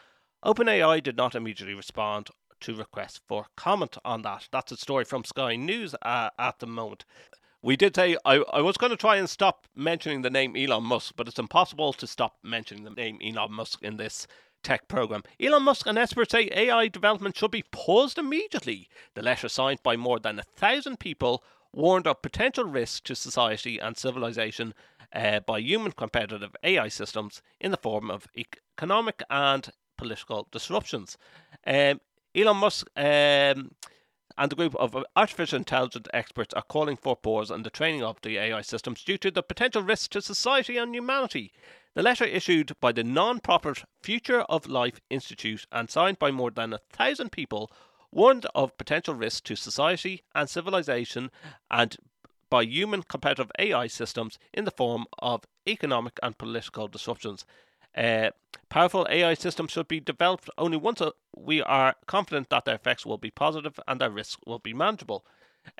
OpenAI 0.44 1.02
did 1.02 1.16
not 1.16 1.34
immediately 1.34 1.74
respond 1.74 2.30
to 2.60 2.74
request 2.74 3.20
for 3.26 3.46
comment 3.56 3.96
on 4.04 4.22
that. 4.22 4.48
That's 4.50 4.72
a 4.72 4.76
story 4.76 5.04
from 5.04 5.24
Sky 5.24 5.56
News 5.56 5.94
uh, 6.02 6.30
at 6.38 6.58
the 6.58 6.66
moment. 6.66 7.04
We 7.60 7.76
did 7.76 7.96
say 7.96 8.16
I, 8.24 8.44
I 8.52 8.60
was 8.60 8.76
going 8.76 8.90
to 8.90 8.96
try 8.96 9.16
and 9.16 9.28
stop 9.28 9.66
mentioning 9.74 10.22
the 10.22 10.30
name 10.30 10.56
Elon 10.56 10.84
Musk, 10.84 11.14
but 11.16 11.26
it's 11.26 11.38
impossible 11.38 11.92
to 11.94 12.06
stop 12.06 12.36
mentioning 12.42 12.84
the 12.84 12.90
name 12.90 13.18
Elon 13.22 13.52
Musk 13.52 13.82
in 13.82 13.96
this 13.96 14.26
tech 14.62 14.88
program. 14.88 15.22
Elon 15.40 15.64
Musk 15.64 15.86
and 15.86 15.98
experts 15.98 16.32
say 16.32 16.50
AI 16.52 16.88
development 16.88 17.36
should 17.36 17.50
be 17.50 17.64
paused 17.70 18.18
immediately. 18.18 18.88
The 19.14 19.22
letter 19.22 19.48
signed 19.48 19.82
by 19.82 19.96
more 19.96 20.18
than 20.20 20.38
a 20.38 20.44
thousand 20.44 21.00
people 21.00 21.42
warned 21.72 22.06
of 22.06 22.22
potential 22.22 22.64
risks 22.64 23.00
to 23.00 23.14
society 23.14 23.78
and 23.78 23.96
civilization 23.96 24.74
uh, 25.12 25.40
by 25.40 25.58
human 25.58 25.92
competitive 25.92 26.54
AI 26.62 26.88
systems 26.88 27.42
in 27.60 27.70
the 27.70 27.76
form 27.76 28.10
of 28.10 28.26
economic 28.36 29.22
and 29.30 29.70
political 29.96 30.48
disruptions. 30.50 31.16
Um, 31.66 32.00
Elon 32.34 32.56
Musk 32.58 32.86
um, 32.96 33.72
and 34.38 34.52
a 34.52 34.56
group 34.56 34.74
of 34.76 34.96
artificial 35.16 35.56
intelligence 35.56 36.06
experts 36.12 36.54
are 36.54 36.62
calling 36.62 36.96
for 36.96 37.16
pause 37.16 37.50
on 37.50 37.62
the 37.62 37.70
training 37.70 38.02
of 38.02 38.20
the 38.22 38.38
AI 38.38 38.62
systems 38.62 39.02
due 39.02 39.18
to 39.18 39.30
the 39.30 39.42
potential 39.42 39.82
risks 39.82 40.08
to 40.08 40.22
society 40.22 40.76
and 40.76 40.94
humanity. 40.94 41.52
The 41.94 42.02
letter 42.02 42.24
issued 42.24 42.78
by 42.80 42.92
the 42.92 43.02
non-profit 43.02 43.84
Future 44.02 44.42
of 44.42 44.68
Life 44.68 45.00
Institute 45.10 45.66
and 45.72 45.90
signed 45.90 46.18
by 46.18 46.30
more 46.30 46.50
than 46.50 46.72
a 46.72 46.80
thousand 46.92 47.32
people 47.32 47.72
warned 48.12 48.46
of 48.54 48.78
potential 48.78 49.14
risks 49.14 49.40
to 49.42 49.56
society 49.56 50.22
and 50.34 50.48
civilization 50.48 51.30
and 51.70 51.96
by 52.50 52.62
human 52.62 53.02
competitive 53.02 53.50
AI 53.58 53.86
systems 53.86 54.38
in 54.54 54.64
the 54.64 54.70
form 54.70 55.06
of 55.18 55.44
economic 55.66 56.18
and 56.22 56.38
political 56.38 56.88
disruptions. 56.88 57.44
Uh, 57.96 58.30
powerful 58.68 59.06
AI 59.10 59.34
systems 59.34 59.72
should 59.72 59.88
be 59.88 60.00
developed 60.00 60.50
only 60.58 60.76
once 60.76 61.02
we 61.36 61.62
are 61.62 61.94
confident 62.06 62.50
that 62.50 62.64
their 62.64 62.74
effects 62.74 63.06
will 63.06 63.18
be 63.18 63.30
positive 63.30 63.78
and 63.86 64.00
their 64.00 64.10
risks 64.10 64.40
will 64.46 64.58
be 64.58 64.74
manageable. 64.74 65.24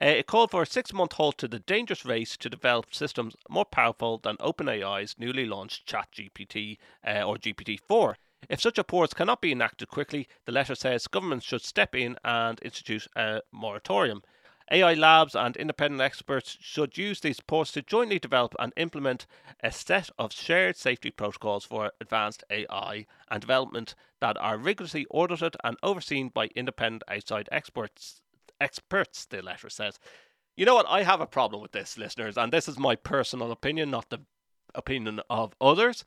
Uh, 0.02 0.06
it 0.06 0.26
called 0.26 0.50
for 0.50 0.62
a 0.62 0.66
six 0.66 0.92
month 0.92 1.14
halt 1.14 1.38
to 1.38 1.48
the 1.48 1.60
dangerous 1.60 2.04
race 2.04 2.36
to 2.36 2.50
develop 2.50 2.94
systems 2.94 3.36
more 3.48 3.64
powerful 3.64 4.18
than 4.18 4.36
OpenAI's 4.36 5.18
newly 5.18 5.46
launched 5.46 5.86
ChatGPT 5.86 6.78
uh, 7.06 7.22
or 7.22 7.36
GPT 7.36 7.80
4. 7.80 8.16
If 8.48 8.60
such 8.60 8.78
a 8.78 8.84
pause 8.84 9.14
cannot 9.14 9.40
be 9.40 9.52
enacted 9.52 9.88
quickly, 9.88 10.28
the 10.44 10.52
letter 10.52 10.74
says 10.74 11.06
governments 11.06 11.46
should 11.46 11.62
step 11.62 11.94
in 11.94 12.16
and 12.24 12.58
institute 12.62 13.06
a 13.16 13.42
moratorium. 13.50 14.22
AI 14.70 14.94
labs 14.94 15.34
and 15.34 15.56
independent 15.56 16.02
experts 16.02 16.56
should 16.60 16.98
use 16.98 17.20
these 17.20 17.38
reports 17.38 17.72
to 17.72 17.82
jointly 17.82 18.18
develop 18.18 18.54
and 18.58 18.72
implement 18.76 19.26
a 19.62 19.72
set 19.72 20.10
of 20.18 20.32
shared 20.32 20.76
safety 20.76 21.10
protocols 21.10 21.64
for 21.64 21.92
advanced 22.00 22.44
AI 22.50 23.06
and 23.30 23.40
development 23.40 23.94
that 24.20 24.36
are 24.38 24.58
rigorously 24.58 25.06
audited 25.10 25.56
and 25.64 25.76
overseen 25.82 26.28
by 26.28 26.48
independent 26.54 27.02
outside 27.08 27.48
experts. 27.50 28.20
Experts, 28.60 29.24
the 29.26 29.40
letter 29.40 29.70
says. 29.70 29.98
You 30.56 30.66
know 30.66 30.74
what? 30.74 30.86
I 30.88 31.04
have 31.04 31.20
a 31.20 31.26
problem 31.26 31.62
with 31.62 31.72
this, 31.72 31.96
listeners, 31.96 32.36
and 32.36 32.52
this 32.52 32.68
is 32.68 32.78
my 32.78 32.96
personal 32.96 33.52
opinion, 33.52 33.90
not 33.90 34.10
the 34.10 34.20
opinion 34.74 35.20
of 35.30 35.54
others. 35.60 36.04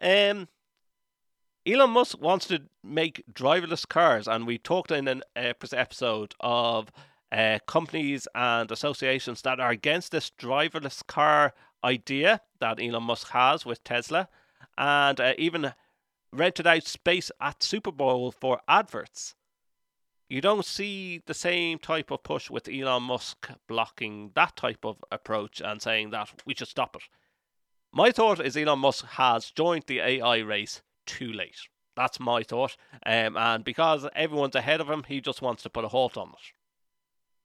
Um, 0.00 0.48
Elon 1.66 1.90
Musk 1.90 2.20
wants 2.20 2.46
to 2.46 2.62
make 2.84 3.24
driverless 3.32 3.88
cars, 3.88 4.28
and 4.28 4.46
we 4.46 4.58
talked 4.58 4.92
in 4.92 5.08
an 5.08 5.22
episode 5.34 6.34
of 6.38 6.92
uh, 7.36 7.58
companies 7.66 8.26
and 8.34 8.70
associations 8.70 9.42
that 9.42 9.60
are 9.60 9.70
against 9.70 10.10
this 10.10 10.32
driverless 10.38 11.06
car 11.06 11.52
idea 11.84 12.40
that 12.60 12.80
Elon 12.80 13.02
Musk 13.02 13.28
has 13.30 13.66
with 13.66 13.84
Tesla, 13.84 14.28
and 14.78 15.20
uh, 15.20 15.34
even 15.36 15.74
rented 16.32 16.66
out 16.66 16.84
space 16.84 17.30
at 17.40 17.62
Super 17.62 17.92
Bowl 17.92 18.32
for 18.32 18.60
adverts. 18.66 19.34
You 20.28 20.40
don't 20.40 20.64
see 20.64 21.22
the 21.26 21.34
same 21.34 21.78
type 21.78 22.10
of 22.10 22.22
push 22.22 22.50
with 22.50 22.68
Elon 22.68 23.02
Musk 23.02 23.50
blocking 23.68 24.32
that 24.34 24.56
type 24.56 24.84
of 24.84 25.04
approach 25.12 25.60
and 25.60 25.80
saying 25.80 26.10
that 26.10 26.42
we 26.46 26.54
should 26.54 26.68
stop 26.68 26.96
it. 26.96 27.02
My 27.92 28.10
thought 28.10 28.40
is 28.40 28.56
Elon 28.56 28.78
Musk 28.78 29.04
has 29.04 29.50
joined 29.50 29.84
the 29.86 30.00
AI 30.00 30.38
race 30.38 30.80
too 31.04 31.32
late. 31.32 31.68
That's 31.94 32.18
my 32.18 32.42
thought. 32.42 32.76
Um, 33.04 33.36
and 33.36 33.62
because 33.62 34.08
everyone's 34.16 34.56
ahead 34.56 34.80
of 34.80 34.90
him, 34.90 35.04
he 35.06 35.20
just 35.20 35.42
wants 35.42 35.62
to 35.62 35.70
put 35.70 35.84
a 35.84 35.88
halt 35.88 36.16
on 36.16 36.30
it. 36.30 36.52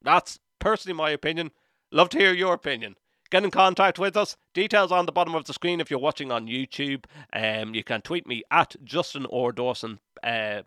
That's 0.02 0.40
personally 0.60 0.96
my 0.96 1.12
opinion. 1.12 1.52
Love 1.92 2.10
to 2.10 2.18
hear 2.18 2.34
your 2.34 2.54
opinion. 2.54 2.96
Get 3.30 3.44
in 3.44 3.52
contact 3.52 3.98
with 3.98 4.18
us. 4.18 4.36
Details 4.54 4.92
on 4.92 5.06
the 5.06 5.12
bottom 5.12 5.36
of 5.36 5.46
the 5.46 5.54
screen 5.54 5.80
if 5.80 5.90
you're 5.90 6.00
watching 6.00 6.32
on 6.32 6.48
YouTube. 6.48 7.06
Um, 7.32 7.74
you 7.74 7.84
can 7.84 8.02
tweet 8.02 8.28
me 8.28 8.44
at 8.52 8.76
Justin 8.84 9.26
Orr 9.28 9.54
Dawson. 9.54 10.00
Uh, 10.22 10.64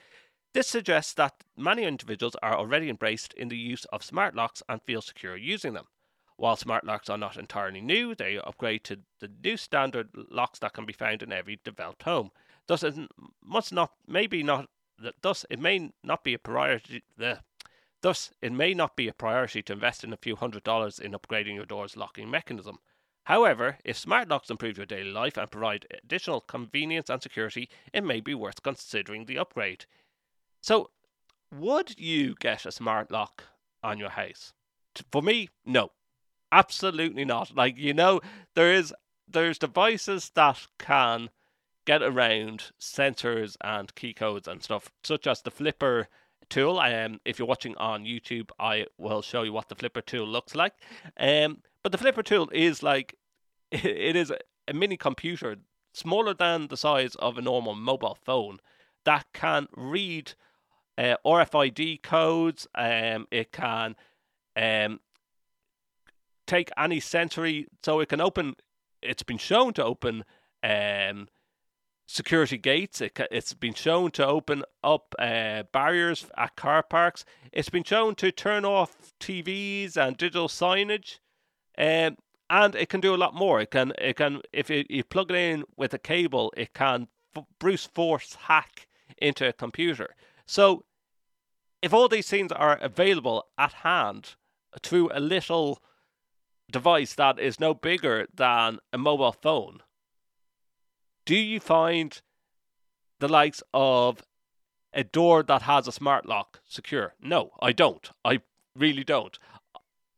This 0.54 0.68
suggests 0.68 1.16
that 1.16 1.44
many 1.58 1.86
individuals 1.86 2.36
are 2.44 2.56
already 2.56 2.88
embraced 2.88 3.34
in 3.34 3.50
the 3.50 3.58
use 3.58 3.86
of 3.86 4.04
smart 4.04 4.36
locks 4.36 4.62
and 4.70 4.80
feel 4.84 5.02
secure 5.02 5.36
using 5.36 5.74
them. 5.74 5.88
While 6.38 6.56
smart 6.56 6.84
locks 6.84 7.10
are 7.10 7.18
not 7.18 7.38
entirely 7.38 7.82
new, 7.82 8.16
they 8.16 8.38
upgrade 8.38 8.84
to 8.86 9.00
the 9.20 9.30
new 9.44 9.56
standard 9.56 10.10
locks 10.14 10.60
that 10.60 10.74
can 10.74 10.86
be 10.86 10.94
found 10.94 11.22
in 11.22 11.32
every 11.32 11.60
developed 11.64 12.04
home. 12.04 12.32
Thus, 12.68 12.84
it 12.84 12.96
must 13.42 13.72
not, 13.72 13.92
maybe 14.08 14.42
not, 14.42 14.70
thus 15.22 15.46
it 15.50 15.60
may 15.60 15.92
not 16.04 16.24
be 16.24 16.34
a 16.34 16.40
priority. 16.40 17.04
The, 17.18 17.42
thus, 18.02 18.32
it 18.42 18.52
may 18.52 18.74
not 18.74 18.96
be 18.96 19.08
a 19.08 19.14
priority 19.14 19.62
to 19.64 19.74
invest 19.74 20.04
in 20.04 20.14
a 20.14 20.18
few 20.18 20.36
hundred 20.36 20.64
dollars 20.64 21.00
in 21.00 21.12
upgrading 21.12 21.56
your 21.56 21.66
door's 21.66 21.98
locking 21.98 22.30
mechanism. 22.32 22.80
However, 23.26 23.78
if 23.86 23.98
smart 23.98 24.28
locks 24.28 24.50
improve 24.50 24.78
your 24.78 24.86
daily 24.86 25.12
life 25.12 25.38
and 25.38 25.50
provide 25.50 25.88
additional 26.04 26.42
convenience 26.42 27.10
and 27.10 27.22
security, 27.22 27.70
it 27.94 28.04
may 28.04 28.20
be 28.20 28.34
worth 28.34 28.64
considering 28.64 29.26
the 29.26 29.38
upgrade. 29.38 29.86
So, 30.62 30.90
would 31.52 32.00
you 32.00 32.36
get 32.40 32.66
a 32.66 32.72
smart 32.72 33.12
lock 33.12 33.44
on 33.82 33.98
your 33.98 34.10
house? 34.10 34.54
For 35.12 35.22
me, 35.22 35.50
no. 35.66 35.92
Absolutely 36.54 37.26
not. 37.26 37.56
Like, 37.56 37.80
you 37.80 37.96
know, 37.96 38.22
there 38.54 38.72
is 38.72 38.94
there's 39.28 39.58
devices 39.58 40.32
that 40.36 40.68
can 40.78 41.32
get 41.86 42.04
around 42.04 42.72
sensors 42.80 43.58
and 43.62 43.94
key 43.96 44.14
codes 44.14 44.48
and 44.48 44.62
stuff, 44.62 44.92
such 45.04 45.26
as 45.26 45.42
the 45.42 45.50
flipper 45.50 46.08
tool. 46.50 46.78
Um, 46.78 47.20
if 47.26 47.40
you're 47.40 47.48
watching 47.48 47.76
on 47.78 48.06
YouTube, 48.06 48.52
I 48.60 48.86
will 49.00 49.24
show 49.24 49.42
you 49.42 49.52
what 49.52 49.70
the 49.70 49.76
flipper 49.76 50.02
tool 50.02 50.28
looks 50.28 50.54
like. 50.54 50.74
Um, 51.18 51.64
but 51.82 51.92
the 51.92 51.98
flipper 51.98 52.22
tool 52.22 52.50
is 52.54 52.84
like 52.84 53.16
it 53.72 54.16
is 54.16 54.32
a 54.68 54.74
mini 54.74 54.96
computer 54.96 55.56
smaller 55.92 56.36
than 56.36 56.68
the 56.68 56.78
size 56.78 57.16
of 57.16 57.40
a 57.40 57.42
normal 57.42 57.74
mobile 57.74 58.18
phone 58.24 58.60
that 59.06 59.26
can 59.34 59.68
read 59.76 60.34
uh, 61.00 61.16
RFID 61.26 62.04
codes. 62.04 62.68
Um, 62.76 63.28
it 63.32 63.52
can 63.52 63.96
um, 64.56 65.00
take 66.48 66.70
any 66.78 67.00
sensory, 67.00 67.68
so 67.84 68.00
it 68.00 68.10
can 68.10 68.22
open. 68.22 68.56
It's 69.02 69.24
been 69.24 69.38
shown 69.38 69.74
to 69.74 69.84
open 69.84 70.24
um, 70.64 71.28
security 72.06 72.58
gates. 72.58 73.02
It, 73.02 73.20
has 73.32 73.54
been 73.54 73.74
shown 73.74 74.12
to 74.12 74.26
open 74.26 74.64
up 74.84 75.16
uh, 75.20 75.64
barriers 75.72 76.26
at 76.38 76.56
car 76.56 76.84
parks. 76.84 77.26
It's 77.52 77.70
been 77.70 77.84
shown 77.84 78.16
to 78.16 78.32
turn 78.32 78.66
off 78.66 79.14
TVs 79.20 79.98
and 79.98 80.18
digital 80.18 80.48
signage. 80.48 81.20
Um, 81.78 82.18
and 82.50 82.76
it 82.76 82.90
can 82.90 83.02
do 83.02 83.16
a 83.16 83.18
lot 83.18 83.34
more. 83.34 83.62
It 83.62 83.72
can, 83.72 83.94
it 83.98 84.18
can, 84.18 84.42
if 84.52 84.70
you, 84.70 84.86
you 84.90 85.04
plug 85.04 85.32
it 85.32 85.38
in 85.38 85.64
with 85.76 85.94
a 85.94 85.98
cable, 85.98 86.54
it 86.56 86.74
can 86.74 87.08
f- 87.36 87.46
brute 87.60 87.90
force 87.94 88.38
hack 88.48 88.88
into 89.18 89.48
a 89.48 89.54
computer. 89.54 90.16
So, 90.46 90.86
if 91.82 91.94
all 91.94 92.08
these 92.08 92.30
things 92.30 92.52
are 92.52 92.78
available 92.78 93.48
at 93.58 93.74
hand 93.74 94.36
through 94.82 95.10
a 95.14 95.20
little 95.20 95.82
device 96.72 97.14
that 97.16 97.40
is 97.40 97.60
no 97.60 97.74
bigger 97.74 98.28
than 98.34 98.80
a 98.92 98.98
mobile 98.98 99.32
phone, 99.32 99.82
do 101.26 101.36
you 101.36 101.60
find 101.60 102.22
the 103.20 103.28
likes 103.28 103.64
of 103.74 104.24
a 104.94 105.04
door 105.04 105.44
that 105.44 105.64
has 105.64 105.88
a 105.88 105.92
smart 105.92 106.26
lock 106.26 106.60
secure? 106.68 107.16
No, 107.22 107.52
I 107.62 107.72
don't. 107.72 108.10
I 108.26 108.42
really 108.76 109.04
don't. 109.04 109.38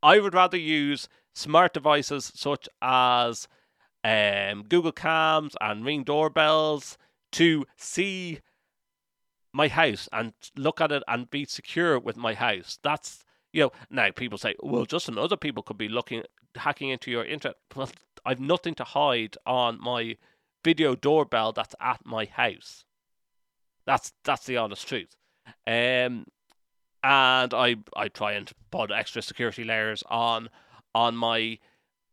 I 0.01 0.19
would 0.19 0.33
rather 0.33 0.57
use 0.57 1.07
smart 1.33 1.73
devices 1.73 2.31
such 2.35 2.67
as 2.81 3.47
um, 4.03 4.63
Google 4.63 4.91
Cams 4.91 5.55
and 5.59 5.85
Ring 5.85 6.03
doorbells 6.03 6.97
to 7.33 7.65
see 7.75 8.39
my 9.51 9.67
house 9.67 10.07
and 10.11 10.33
look 10.55 10.81
at 10.81 10.91
it 10.91 11.03
and 11.07 11.29
be 11.29 11.45
secure 11.45 11.99
with 11.99 12.17
my 12.17 12.33
house. 12.33 12.77
That's 12.83 13.23
you 13.51 13.61
know 13.61 13.71
now 13.89 14.11
people 14.11 14.37
say, 14.37 14.55
well, 14.61 14.85
Justin, 14.85 15.17
other 15.17 15.37
people 15.37 15.63
could 15.63 15.77
be 15.77 15.89
looking 15.89 16.23
hacking 16.55 16.89
into 16.89 17.11
your 17.11 17.25
internet. 17.25 17.57
Well, 17.75 17.89
I've 18.25 18.39
nothing 18.39 18.75
to 18.75 18.83
hide 18.83 19.37
on 19.45 19.79
my 19.81 20.17
video 20.63 20.95
doorbell 20.95 21.53
that's 21.53 21.75
at 21.79 22.05
my 22.05 22.25
house. 22.25 22.85
That's 23.85 24.11
that's 24.23 24.45
the 24.45 24.57
honest 24.57 24.87
truth. 24.87 25.15
Um, 25.67 26.25
and 27.03 27.53
I 27.53 27.75
I 27.95 28.07
try 28.07 28.33
and 28.33 28.51
put 28.71 28.91
extra 28.91 29.21
security 29.21 29.63
layers 29.63 30.03
on 30.09 30.49
on 30.95 31.15
my 31.15 31.59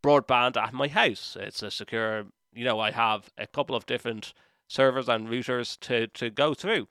broadband 0.02 0.56
at 0.56 0.74
my 0.74 0.88
house. 0.88 1.36
It's 1.40 1.62
a 1.62 1.70
secure, 1.70 2.26
you 2.52 2.64
know, 2.64 2.78
I 2.78 2.90
have 2.90 3.30
a 3.38 3.46
couple 3.46 3.74
of 3.74 3.86
different 3.86 4.34
servers 4.68 5.08
and 5.08 5.28
routers 5.28 5.78
to 5.80 6.08
to 6.08 6.30
go 6.30 6.52
through. 6.52 6.88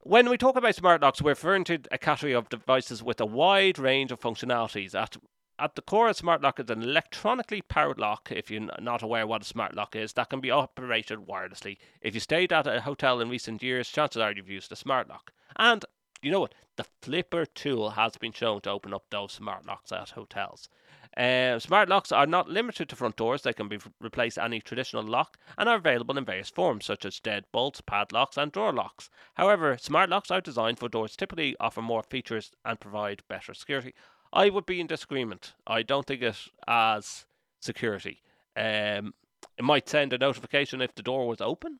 When 0.00 0.28
we 0.28 0.36
talk 0.36 0.56
about 0.56 0.74
smart 0.74 1.00
locks, 1.00 1.22
we're 1.22 1.30
referring 1.30 1.64
to 1.64 1.78
a 1.90 1.96
category 1.96 2.34
of 2.34 2.48
devices 2.48 3.02
with 3.02 3.20
a 3.20 3.26
wide 3.26 3.78
range 3.78 4.12
of 4.12 4.20
functionalities. 4.20 4.94
At 4.94 5.16
at 5.58 5.76
the 5.76 5.82
core, 5.82 6.08
a 6.08 6.14
smart 6.14 6.42
lock 6.42 6.58
is 6.58 6.70
an 6.70 6.82
electronically 6.82 7.62
powered 7.62 7.98
lock. 7.98 8.30
If 8.30 8.50
you're 8.50 8.68
not 8.80 9.02
aware 9.02 9.26
what 9.26 9.42
a 9.42 9.46
smart 9.46 9.74
lock 9.74 9.94
is, 9.94 10.12
that 10.14 10.30
can 10.30 10.40
be 10.40 10.50
operated 10.50 11.20
wirelessly. 11.20 11.78
If 12.00 12.14
you 12.14 12.20
stayed 12.20 12.52
at 12.52 12.66
a 12.66 12.80
hotel 12.80 13.20
in 13.20 13.28
recent 13.28 13.62
years, 13.62 13.88
chances 13.88 14.20
are 14.20 14.32
you've 14.32 14.48
used 14.48 14.72
a 14.72 14.76
smart 14.76 15.08
lock. 15.08 15.32
And 15.56 15.84
you 16.22 16.30
know 16.30 16.40
what? 16.40 16.54
The 16.76 16.86
flipper 17.02 17.46
tool 17.46 17.90
has 17.90 18.16
been 18.16 18.32
shown 18.32 18.62
to 18.62 18.70
open 18.70 18.92
up 18.92 19.04
those 19.10 19.32
smart 19.32 19.66
locks 19.66 19.92
at 19.92 20.10
hotels. 20.10 20.68
Uh, 21.16 21.60
smart 21.60 21.88
locks 21.88 22.10
are 22.10 22.26
not 22.26 22.48
limited 22.48 22.88
to 22.88 22.96
front 22.96 23.14
doors, 23.14 23.42
they 23.42 23.52
can 23.52 23.68
be 23.68 23.78
replace 24.00 24.36
any 24.36 24.60
traditional 24.60 25.04
lock 25.04 25.38
and 25.56 25.68
are 25.68 25.76
available 25.76 26.18
in 26.18 26.24
various 26.24 26.50
forms, 26.50 26.84
such 26.84 27.04
as 27.04 27.20
deadbolts, 27.20 27.80
padlocks, 27.86 28.36
and 28.36 28.50
door 28.50 28.72
locks. 28.72 29.10
However, 29.34 29.78
smart 29.78 30.10
locks 30.10 30.32
are 30.32 30.40
designed 30.40 30.80
for 30.80 30.88
doors 30.88 31.14
typically 31.14 31.54
offer 31.60 31.80
more 31.80 32.02
features 32.02 32.50
and 32.64 32.80
provide 32.80 33.22
better 33.28 33.54
security. 33.54 33.94
I 34.34 34.50
would 34.50 34.66
be 34.66 34.80
in 34.80 34.88
disagreement. 34.88 35.54
I 35.66 35.82
don't 35.82 36.06
think 36.06 36.20
it 36.20 36.36
as 36.66 37.24
security. 37.60 38.20
Um, 38.56 39.14
it 39.56 39.62
might 39.62 39.88
send 39.88 40.12
a 40.12 40.18
notification 40.18 40.82
if 40.82 40.94
the 40.94 41.02
door 41.02 41.28
was 41.28 41.40
open. 41.40 41.78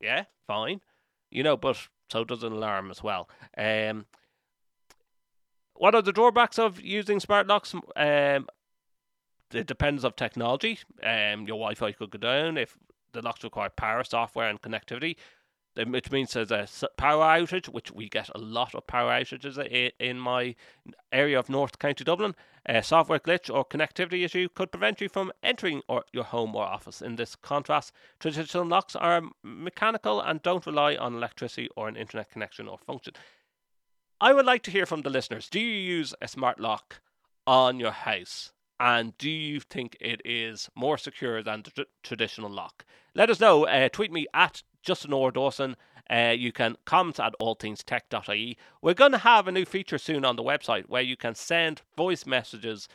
Yeah, 0.00 0.24
fine. 0.46 0.80
You 1.30 1.42
know, 1.42 1.56
but 1.56 1.88
so 2.08 2.24
does 2.24 2.44
an 2.44 2.52
alarm 2.52 2.90
as 2.92 3.02
well. 3.02 3.28
Um, 3.58 4.06
what 5.74 5.94
are 5.94 6.02
the 6.02 6.12
drawbacks 6.12 6.58
of 6.58 6.80
using 6.80 7.18
smart 7.18 7.48
locks? 7.48 7.74
Um, 7.96 8.48
it 9.52 9.66
depends 9.66 10.04
of 10.04 10.14
technology. 10.14 10.78
Um, 11.02 11.40
your 11.40 11.58
Wi-Fi 11.58 11.92
could 11.92 12.10
go 12.10 12.18
down 12.18 12.56
if 12.56 12.76
the 13.12 13.22
locks 13.22 13.42
require 13.42 13.70
power, 13.70 14.04
software, 14.04 14.48
and 14.48 14.62
connectivity. 14.62 15.16
Which 15.76 16.10
means 16.10 16.32
there's 16.32 16.50
a 16.82 16.88
power 16.96 17.24
outage, 17.24 17.68
which 17.68 17.92
we 17.92 18.08
get 18.08 18.28
a 18.34 18.38
lot 18.38 18.74
of 18.74 18.86
power 18.86 19.12
outages 19.12 19.92
in 19.98 20.18
my 20.18 20.56
area 21.12 21.38
of 21.38 21.48
North 21.48 21.78
County 21.78 22.02
Dublin. 22.02 22.34
A 22.66 22.82
software 22.82 23.20
glitch 23.20 23.52
or 23.52 23.64
connectivity 23.64 24.24
issue 24.24 24.48
could 24.54 24.70
prevent 24.72 25.00
you 25.00 25.08
from 25.08 25.32
entering 25.42 25.82
or 25.88 26.04
your 26.12 26.24
home 26.24 26.54
or 26.54 26.64
office. 26.64 27.00
In 27.00 27.16
this 27.16 27.36
contrast, 27.36 27.92
traditional 28.18 28.66
locks 28.66 28.94
are 28.96 29.22
mechanical 29.42 30.20
and 30.20 30.42
don't 30.42 30.66
rely 30.66 30.96
on 30.96 31.14
electricity 31.14 31.68
or 31.76 31.88
an 31.88 31.96
internet 31.96 32.30
connection 32.30 32.68
or 32.68 32.76
function. 32.76 33.14
I 34.20 34.34
would 34.34 34.44
like 34.44 34.62
to 34.64 34.70
hear 34.70 34.84
from 34.86 35.02
the 35.02 35.10
listeners. 35.10 35.48
Do 35.48 35.60
you 35.60 35.72
use 35.72 36.14
a 36.20 36.28
smart 36.28 36.60
lock 36.60 37.00
on 37.46 37.80
your 37.80 37.92
house? 37.92 38.52
And 38.78 39.16
do 39.18 39.30
you 39.30 39.60
think 39.60 39.96
it 40.00 40.20
is 40.24 40.68
more 40.74 40.98
secure 40.98 41.42
than 41.42 41.62
the 41.62 41.70
tr- 41.70 41.82
traditional 42.02 42.50
lock? 42.50 42.84
Let 43.14 43.30
us 43.30 43.40
know. 43.40 43.66
Uh, 43.66 43.88
tweet 43.88 44.12
me 44.12 44.26
at 44.32 44.62
Justin 44.82 45.12
Orr 45.12 45.30
Dawson. 45.30 45.76
Uh, 46.10 46.34
you 46.36 46.50
can 46.50 46.76
comment 46.84 47.20
at 47.20 47.34
allthingstech.ie. 47.40 48.58
We're 48.82 48.94
going 48.94 49.12
to 49.12 49.18
have 49.18 49.46
a 49.46 49.52
new 49.52 49.64
feature 49.64 49.98
soon 49.98 50.24
on 50.24 50.36
the 50.36 50.42
website 50.42 50.88
where 50.88 51.02
you 51.02 51.16
can 51.16 51.34
send 51.36 51.82
voice 51.96 52.26
messages 52.26 52.88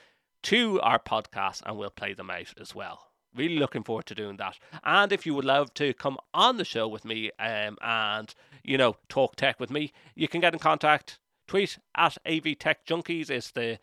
to 0.43 0.80
our 0.82 1.00
podcast 1.00 1.62
and 1.65 1.78
we'll 1.78 1.89
play 1.89 2.13
them 2.13 2.30
out 2.30 2.54
as 2.60 2.76
well. 2.76 3.08
Really 3.34 3.58
looking 3.58 3.84
forward 3.84 4.06
to 4.08 4.15
doing 4.15 4.38
that. 4.38 4.58
And 4.84 5.12
if 5.12 5.26
you 5.26 5.34
would 5.34 5.45
love 5.45 5.74
to 5.76 5.93
come 5.93 6.17
on 6.34 6.58
the 6.58 6.65
show 6.65 6.88
with 6.88 7.06
me 7.06 7.32
um, 7.39 7.78
and, 7.82 8.34
you 8.63 8.78
know, 8.78 8.98
talk 9.08 9.36
tech 9.36 9.60
with 9.60 9.71
me, 9.71 9.93
you 10.13 10.28
can 10.28 10.41
get 10.41 10.54
in 10.54 10.60
contact. 10.60 11.19
Tweet 11.48 11.78
at 11.95 12.17
AV 12.26 12.58
Tech 12.60 12.80
is 13.10 13.52
the, 13.52 13.80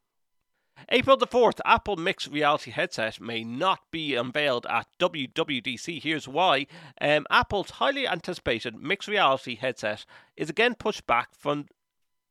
April 0.87 1.17
the 1.17 1.27
4th, 1.27 1.59
Apple 1.65 1.97
Mixed 1.97 2.27
Reality 2.27 2.71
headset 2.71 3.19
may 3.19 3.43
not 3.43 3.79
be 3.91 4.15
unveiled 4.15 4.65
at 4.67 4.87
WWDC. 4.97 6.01
Here's 6.01 6.25
why. 6.25 6.67
Um, 7.01 7.27
Apple's 7.29 7.71
highly 7.71 8.07
anticipated 8.07 8.75
mixed 8.75 9.09
reality 9.09 9.55
headset 9.55 10.05
is 10.37 10.49
again 10.49 10.75
pushed 10.75 11.05
back 11.05 11.35
from 11.37 11.65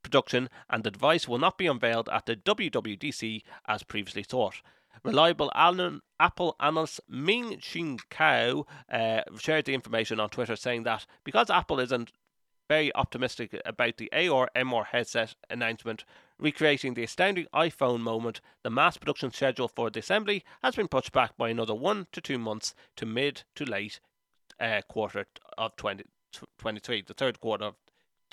production, 0.02 0.48
and 0.70 0.84
the 0.84 0.90
device 0.90 1.28
will 1.28 1.38
not 1.38 1.58
be 1.58 1.66
unveiled 1.66 2.08
at 2.08 2.24
the 2.24 2.36
WWDC 2.36 3.42
as 3.66 3.82
previously 3.82 4.22
thought. 4.22 4.62
Reliable 5.04 5.50
Alan, 5.54 6.00
Apple 6.20 6.56
analyst 6.60 7.00
Ming 7.08 7.60
Chi 7.60 7.96
Kuo 8.10 8.66
uh, 8.90 9.22
shared 9.38 9.64
the 9.64 9.74
information 9.74 10.20
on 10.20 10.30
Twitter 10.30 10.56
saying 10.56 10.82
that 10.84 11.06
because 11.24 11.50
Apple 11.50 11.80
isn't 11.80 12.12
very 12.68 12.94
optimistic 12.94 13.58
about 13.64 13.96
the 13.96 14.12
AR 14.12 14.50
MR 14.54 14.86
headset 14.86 15.34
announcement, 15.48 16.04
recreating 16.38 16.94
the 16.94 17.04
astounding 17.04 17.46
iPhone 17.54 18.00
moment, 18.00 18.40
the 18.62 18.70
mass 18.70 18.96
production 18.96 19.32
schedule 19.32 19.68
for 19.68 19.90
the 19.90 20.00
assembly 20.00 20.44
has 20.62 20.76
been 20.76 20.88
pushed 20.88 21.12
back 21.12 21.36
by 21.36 21.48
another 21.48 21.74
one 21.74 22.06
to 22.12 22.20
two 22.20 22.38
months 22.38 22.74
to 22.96 23.06
mid 23.06 23.42
to 23.54 23.64
late 23.64 24.00
uh, 24.60 24.82
quarter 24.88 25.26
of 25.56 25.76
2023, 25.76 27.02
the 27.02 27.14
third 27.14 27.40
quarter 27.40 27.64
of 27.64 27.74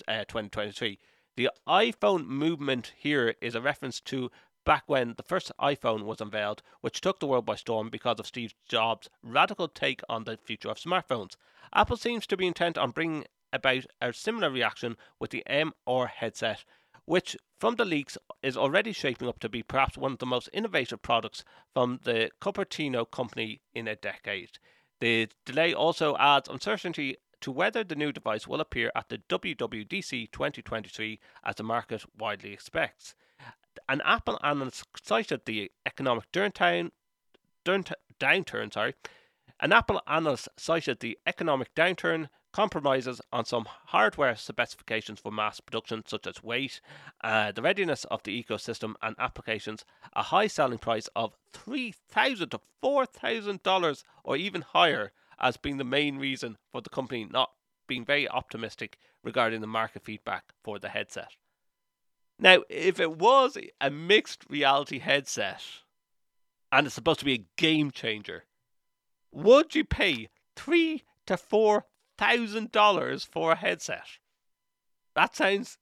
uh, 0.07 0.25
2023. 0.25 0.99
The 1.37 1.49
iPhone 1.67 2.27
movement 2.27 2.93
here 2.97 3.35
is 3.41 3.55
a 3.55 3.61
reference 3.61 3.99
to 4.01 4.31
back 4.65 4.83
when 4.87 5.13
the 5.15 5.23
first 5.23 5.51
iPhone 5.61 6.03
was 6.03 6.19
unveiled, 6.19 6.63
which 6.81 6.99
took 6.99 7.19
the 7.19 7.27
world 7.27 7.45
by 7.45 7.55
storm 7.55 7.89
because 7.89 8.19
of 8.19 8.25
Steve 8.25 8.55
Jobs' 8.67 9.09
radical 9.21 9.67
take 9.67 10.01
on 10.09 10.23
the 10.23 10.37
future 10.37 10.69
of 10.69 10.77
smartphones. 10.77 11.35
Apple 11.73 11.97
seems 11.97 12.25
to 12.27 12.35
be 12.35 12.47
intent 12.47 12.77
on 12.77 12.91
bringing 12.91 13.25
about 13.53 13.85
a 14.01 14.11
similar 14.11 14.49
reaction 14.49 14.97
with 15.19 15.29
the 15.29 15.43
MR 15.47 16.09
headset, 16.09 16.65
which, 17.05 17.37
from 17.59 17.75
the 17.75 17.85
leaks, 17.85 18.17
is 18.41 18.57
already 18.57 18.91
shaping 18.91 19.27
up 19.27 19.39
to 19.39 19.49
be 19.49 19.61
perhaps 19.61 19.97
one 19.97 20.13
of 20.13 20.19
the 20.19 20.25
most 20.25 20.49
innovative 20.51 21.01
products 21.01 21.43
from 21.73 21.99
the 22.03 22.31
Cupertino 22.41 23.09
company 23.09 23.61
in 23.73 23.87
a 23.87 23.95
decade. 23.95 24.57
The 24.99 25.29
delay 25.45 25.73
also 25.73 26.17
adds 26.17 26.49
uncertainty 26.49 27.17
to 27.41 27.51
whether 27.51 27.83
the 27.83 27.95
new 27.95 28.11
device 28.11 28.47
will 28.47 28.61
appear 28.61 28.91
at 28.95 29.09
the 29.09 29.19
WWDC 29.29 30.31
2023 30.31 31.19
as 31.43 31.55
the 31.55 31.63
market 31.63 32.03
widely 32.17 32.51
expects 32.51 33.13
an 33.89 34.01
Apple 34.05 34.39
analyst 34.43 34.85
cited 35.03 35.41
the 35.45 35.71
economic 35.85 36.31
downturn, 36.31 36.91
downturn, 37.65 38.73
sorry. 38.73 38.95
An 39.59 39.71
Apple 39.71 40.01
analyst 40.07 40.49
cited 40.57 40.99
the 40.99 41.17
economic 41.25 41.73
downturn 41.75 42.29
compromises 42.51 43.19
on 43.33 43.43
some 43.43 43.65
hardware 43.87 44.35
specifications 44.35 45.19
for 45.19 45.31
mass 45.31 45.59
production, 45.59 46.03
such 46.07 46.25
as 46.25 46.41
weight, 46.41 46.79
uh, 47.21 47.51
the 47.51 47.61
readiness 47.61 48.05
of 48.05 48.23
the 48.23 48.43
ecosystem 48.43 48.93
and 49.01 49.15
applications, 49.19 49.83
a 50.13 50.23
high 50.23 50.47
selling 50.47 50.77
price 50.77 51.09
of 51.17 51.35
three 51.51 51.91
thousand 51.91 52.49
to 52.49 52.59
four 52.81 53.05
thousand 53.05 53.61
dollars 53.63 54.05
or 54.23 54.37
even 54.37 54.61
higher, 54.61 55.11
as 55.37 55.57
being 55.57 55.77
the 55.77 55.83
main 55.83 56.17
reason 56.17 56.57
for 56.71 56.81
the 56.81 56.89
company 56.89 57.25
not 57.29 57.51
being 57.87 58.05
very 58.05 58.27
optimistic 58.29 58.97
regarding 59.21 59.59
the 59.59 59.67
market 59.67 60.03
feedback 60.03 60.53
for 60.63 60.79
the 60.79 60.89
headset. 60.89 61.35
Now, 62.37 62.63
if 62.69 62.99
it 62.99 63.17
was 63.17 63.57
a 63.79 63.89
mixed 63.89 64.43
reality 64.49 64.99
headset 64.99 65.61
and 66.71 66.85
it's 66.85 66.95
supposed 66.95 67.19
to 67.19 67.25
be 67.25 67.33
a 67.33 67.45
game 67.57 67.91
changer, 67.91 68.43
would 69.31 69.75
you 69.75 69.85
pay 69.85 70.29
three 70.55 71.03
to 71.25 71.37
four 71.37 71.85
thousand 72.17 72.71
dollars 72.71 73.23
for 73.23 73.53
a 73.53 73.55
headset? 73.55 74.07
That 75.15 75.35
sounds 75.35 75.77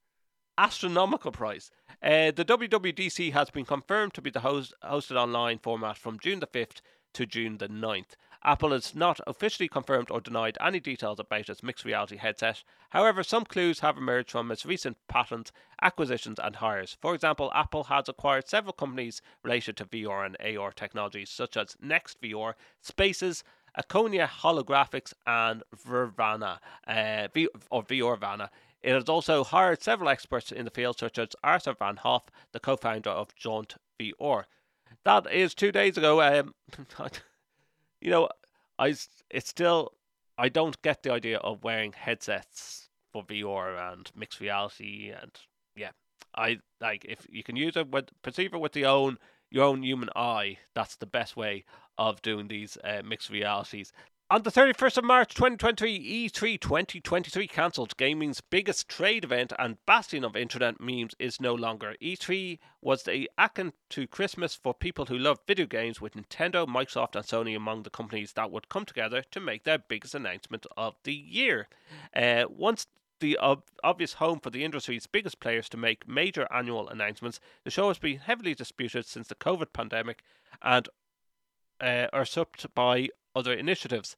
astronomical 0.57 1.31
price. 1.31 1.71
Uh, 2.01 2.31
the 2.31 2.45
WWDC 2.45 3.33
has 3.33 3.49
been 3.49 3.65
confirmed 3.65 4.13
to 4.13 4.21
be 4.21 4.29
the 4.29 4.41
host, 4.41 4.73
hosted 4.83 5.15
online 5.15 5.57
format 5.57 5.97
from 5.97 6.19
June 6.19 6.39
the 6.39 6.47
5th 6.47 6.81
to 7.13 7.25
June 7.25 7.57
the 7.57 7.67
9th. 7.67 8.15
Apple 8.45 8.71
has 8.71 8.93
not 8.93 9.21
officially 9.25 9.69
confirmed 9.69 10.11
or 10.11 10.19
denied 10.19 10.57
any 10.59 10.79
details 10.79 11.19
about 11.19 11.47
its 11.49 11.63
mixed 11.63 11.85
reality 11.85 12.17
headset. 12.17 12.63
However, 12.89 13.23
some 13.23 13.45
clues 13.45 13.79
have 13.79 13.97
emerged 13.97 14.31
from 14.31 14.51
its 14.51 14.65
recent 14.65 14.97
patents, 15.07 15.51
acquisitions, 15.81 16.39
and 16.39 16.57
hires. 16.57 16.97
For 17.01 17.15
example, 17.15 17.51
Apple 17.55 17.85
has 17.85 18.09
acquired 18.09 18.49
several 18.49 18.73
companies 18.73 19.21
related 19.43 19.77
to 19.77 19.85
VR 19.85 20.25
and 20.25 20.57
AR 20.57 20.71
technologies, 20.71 21.29
such 21.29 21.55
as 21.55 21.77
NextVR, 21.83 22.55
Spaces, 22.81 23.43
Akonia 23.77 24.27
Holographics, 24.27 25.13
and 25.25 25.63
Vervana, 25.75 26.59
uh, 26.85 27.27
v- 27.33 27.47
or 27.71 27.83
Viorvana. 27.83 28.49
It 28.81 28.93
has 28.93 29.07
also 29.07 29.45
hired 29.45 29.81
several 29.81 30.09
experts 30.09 30.51
in 30.51 30.65
the 30.65 30.71
field, 30.71 30.99
such 30.99 31.17
as 31.17 31.29
Arthur 31.43 31.73
Van 31.73 31.95
Hoff, 31.95 32.23
the 32.51 32.59
co 32.59 32.75
founder 32.75 33.09
of 33.09 33.33
Jaunt 33.35 33.75
VR. 33.99 34.43
That 35.05 35.31
is 35.31 35.53
two 35.55 35.71
days 35.71 35.97
ago. 35.97 36.21
Um, 36.21 36.53
you 38.03 38.11
know, 38.11 38.29
I 38.77 38.95
it's 39.29 39.49
still 39.49 39.93
I 40.37 40.49
don't 40.49 40.81
get 40.81 41.03
the 41.03 41.11
idea 41.11 41.37
of 41.37 41.63
wearing 41.63 41.93
headsets 41.93 42.89
for 43.11 43.23
VR 43.23 43.93
and 43.93 44.11
mixed 44.15 44.39
reality 44.39 45.11
and 45.19 45.31
yeah, 45.75 45.91
I 46.35 46.59
like 46.81 47.05
if 47.05 47.25
you 47.29 47.43
can 47.43 47.55
use 47.55 47.77
it 47.77 47.89
with 47.89 48.09
perceive 48.21 48.53
it 48.53 48.59
with 48.59 48.73
the 48.73 48.85
own 48.85 49.17
your 49.49 49.63
own 49.65 49.83
human 49.83 50.09
eye. 50.15 50.57
That's 50.75 50.97
the 50.97 51.05
best 51.05 51.37
way 51.37 51.63
of 51.97 52.21
doing 52.21 52.47
these 52.49 52.77
uh, 52.83 53.03
mixed 53.05 53.29
realities. 53.29 53.93
On 54.33 54.41
the 54.41 54.49
31st 54.49 54.97
of 54.97 55.03
March 55.03 55.35
2023, 55.35 56.27
E3 56.27 56.59
2023 56.59 57.47
cancelled. 57.47 57.95
Gaming's 57.97 58.41
biggest 58.41 58.89
trade 58.89 59.23
event 59.23 59.53
and 59.59 59.77
bastion 59.85 60.23
of 60.23 60.35
internet 60.35 60.81
memes 60.81 61.13
is 61.19 61.39
no 61.39 61.53
longer. 61.53 61.93
E3 62.01 62.57
was 62.81 63.03
the 63.03 63.29
akin 63.37 63.73
to 63.89 64.07
Christmas 64.07 64.55
for 64.55 64.73
people 64.73 65.05
who 65.05 65.19
love 65.19 65.37
video 65.45 65.67
games, 65.67 66.01
with 66.01 66.15
Nintendo, 66.15 66.65
Microsoft, 66.65 67.15
and 67.15 67.23
Sony 67.23 67.55
among 67.55 67.83
the 67.83 67.91
companies 67.91 68.33
that 68.33 68.49
would 68.49 68.69
come 68.69 68.85
together 68.85 69.21
to 69.29 69.39
make 69.39 69.65
their 69.65 69.77
biggest 69.77 70.15
announcement 70.15 70.65
of 70.75 70.95
the 71.03 71.13
year. 71.13 71.67
Uh, 72.15 72.45
once 72.49 72.87
the 73.19 73.37
ob- 73.37 73.69
obvious 73.83 74.13
home 74.13 74.39
for 74.39 74.49
the 74.49 74.63
industry's 74.63 75.05
biggest 75.05 75.39
players 75.39 75.69
to 75.69 75.77
make 75.77 76.07
major 76.07 76.47
annual 76.51 76.89
announcements, 76.89 77.39
the 77.65 77.69
show 77.69 77.87
has 77.89 77.99
been 77.99 78.17
heavily 78.17 78.55
disputed 78.55 79.05
since 79.05 79.27
the 79.27 79.35
COVID 79.35 79.73
pandemic 79.73 80.23
and 80.63 80.89
uh, 81.79 82.07
usurped 82.13 82.73
by 82.73 83.09
other 83.35 83.53
initiatives. 83.53 84.15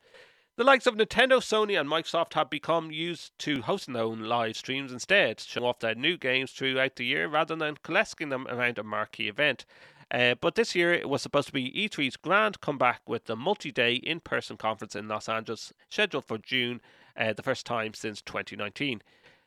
The 0.57 0.63
likes 0.63 0.87
of 0.87 0.95
Nintendo, 0.95 1.39
Sony, 1.39 1.77
and 1.77 1.89
Microsoft 1.89 2.33
have 2.33 2.49
become 2.49 2.89
used 2.89 3.37
to 3.39 3.61
hosting 3.61 3.93
their 3.93 4.03
own 4.03 4.21
live 4.21 4.55
streams 4.55 4.93
instead, 4.93 5.41
showing 5.41 5.65
off 5.65 5.79
their 5.79 5.95
new 5.95 6.17
games 6.17 6.51
throughout 6.51 6.95
the 6.95 7.05
year 7.05 7.27
rather 7.27 7.57
than 7.57 7.77
collecting 7.83 8.29
them 8.29 8.47
around 8.47 8.77
a 8.77 8.83
marquee 8.83 9.27
event. 9.27 9.65
Uh, 10.09 10.35
but 10.39 10.55
this 10.55 10.73
year 10.73 10.93
it 10.93 11.09
was 11.09 11.21
supposed 11.21 11.47
to 11.47 11.53
be 11.53 11.73
E3's 11.73 12.15
grand 12.15 12.61
comeback 12.61 13.01
with 13.05 13.25
the 13.25 13.35
multi 13.35 13.71
day 13.71 13.95
in 13.95 14.21
person 14.21 14.55
conference 14.55 14.95
in 14.95 15.09
Los 15.09 15.27
Angeles, 15.27 15.73
scheduled 15.89 16.23
for 16.23 16.37
June 16.37 16.79
uh, 17.17 17.33
the 17.33 17.43
first 17.43 17.65
time 17.65 17.93
since 17.93 18.21
2019. 18.21 19.01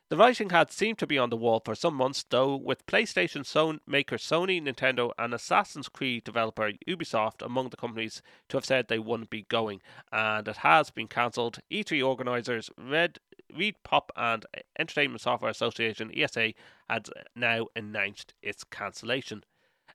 The 0.09 0.17
writing 0.17 0.49
had 0.49 0.71
seemed 0.71 0.97
to 0.99 1.07
be 1.07 1.19
on 1.19 1.29
the 1.29 1.37
wall 1.37 1.61
for 1.63 1.75
some 1.75 1.93
months, 1.93 2.25
though, 2.27 2.55
with 2.55 2.87
PlayStation 2.87 3.45
Son- 3.45 3.79
maker 3.85 4.17
Sony, 4.17 4.59
Nintendo, 4.59 5.11
and 5.19 5.35
Assassin's 5.35 5.87
Creed 5.87 6.23
developer 6.23 6.71
Ubisoft 6.87 7.45
among 7.45 7.69
the 7.69 7.77
companies 7.77 8.23
to 8.47 8.57
have 8.57 8.65
said 8.65 8.87
they 8.87 8.97
wouldn't 8.97 9.29
be 9.29 9.43
going, 9.43 9.81
and 10.11 10.47
it 10.47 10.57
has 10.57 10.89
been 10.89 11.07
cancelled. 11.07 11.59
E3 11.69 12.03
organisers 12.03 12.71
Red 12.75 13.19
ReedPop 13.53 14.09
and 14.15 14.47
Entertainment 14.79 15.21
Software 15.21 15.51
Association 15.51 16.11
(ESA) 16.11 16.53
had 16.89 17.07
now 17.35 17.67
announced 17.75 18.33
its 18.41 18.63
cancellation. 18.63 19.43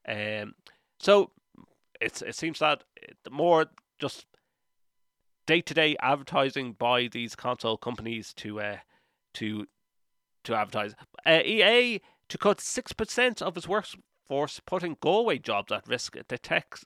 Um, 0.07 0.55
so 1.01 1.33
it's 2.01 2.23
it 2.23 2.37
seems 2.37 2.61
that 2.61 2.85
the 3.25 3.31
more 3.31 3.67
just 3.99 4.27
day 5.45 5.61
to 5.61 5.75
day 5.75 5.97
advertising 6.01 6.75
by 6.75 7.09
these 7.09 7.35
console 7.35 7.77
companies 7.77 8.33
to 8.35 8.61
uh, 8.61 8.77
to 9.35 9.67
to 10.45 10.55
advertise. 10.55 10.95
Uh, 11.27 11.41
EA 11.45 12.01
to 12.29 12.39
cut 12.39 12.61
six 12.61 12.93
percent 12.93 13.43
of 13.43 13.57
its 13.57 13.69
workforce, 13.69 14.61
putting 14.67 14.97
Galway 15.01 15.39
jobs 15.39 15.73
at 15.73 15.89
risk. 15.89 16.17
The 16.29 16.39
tech 16.39 16.77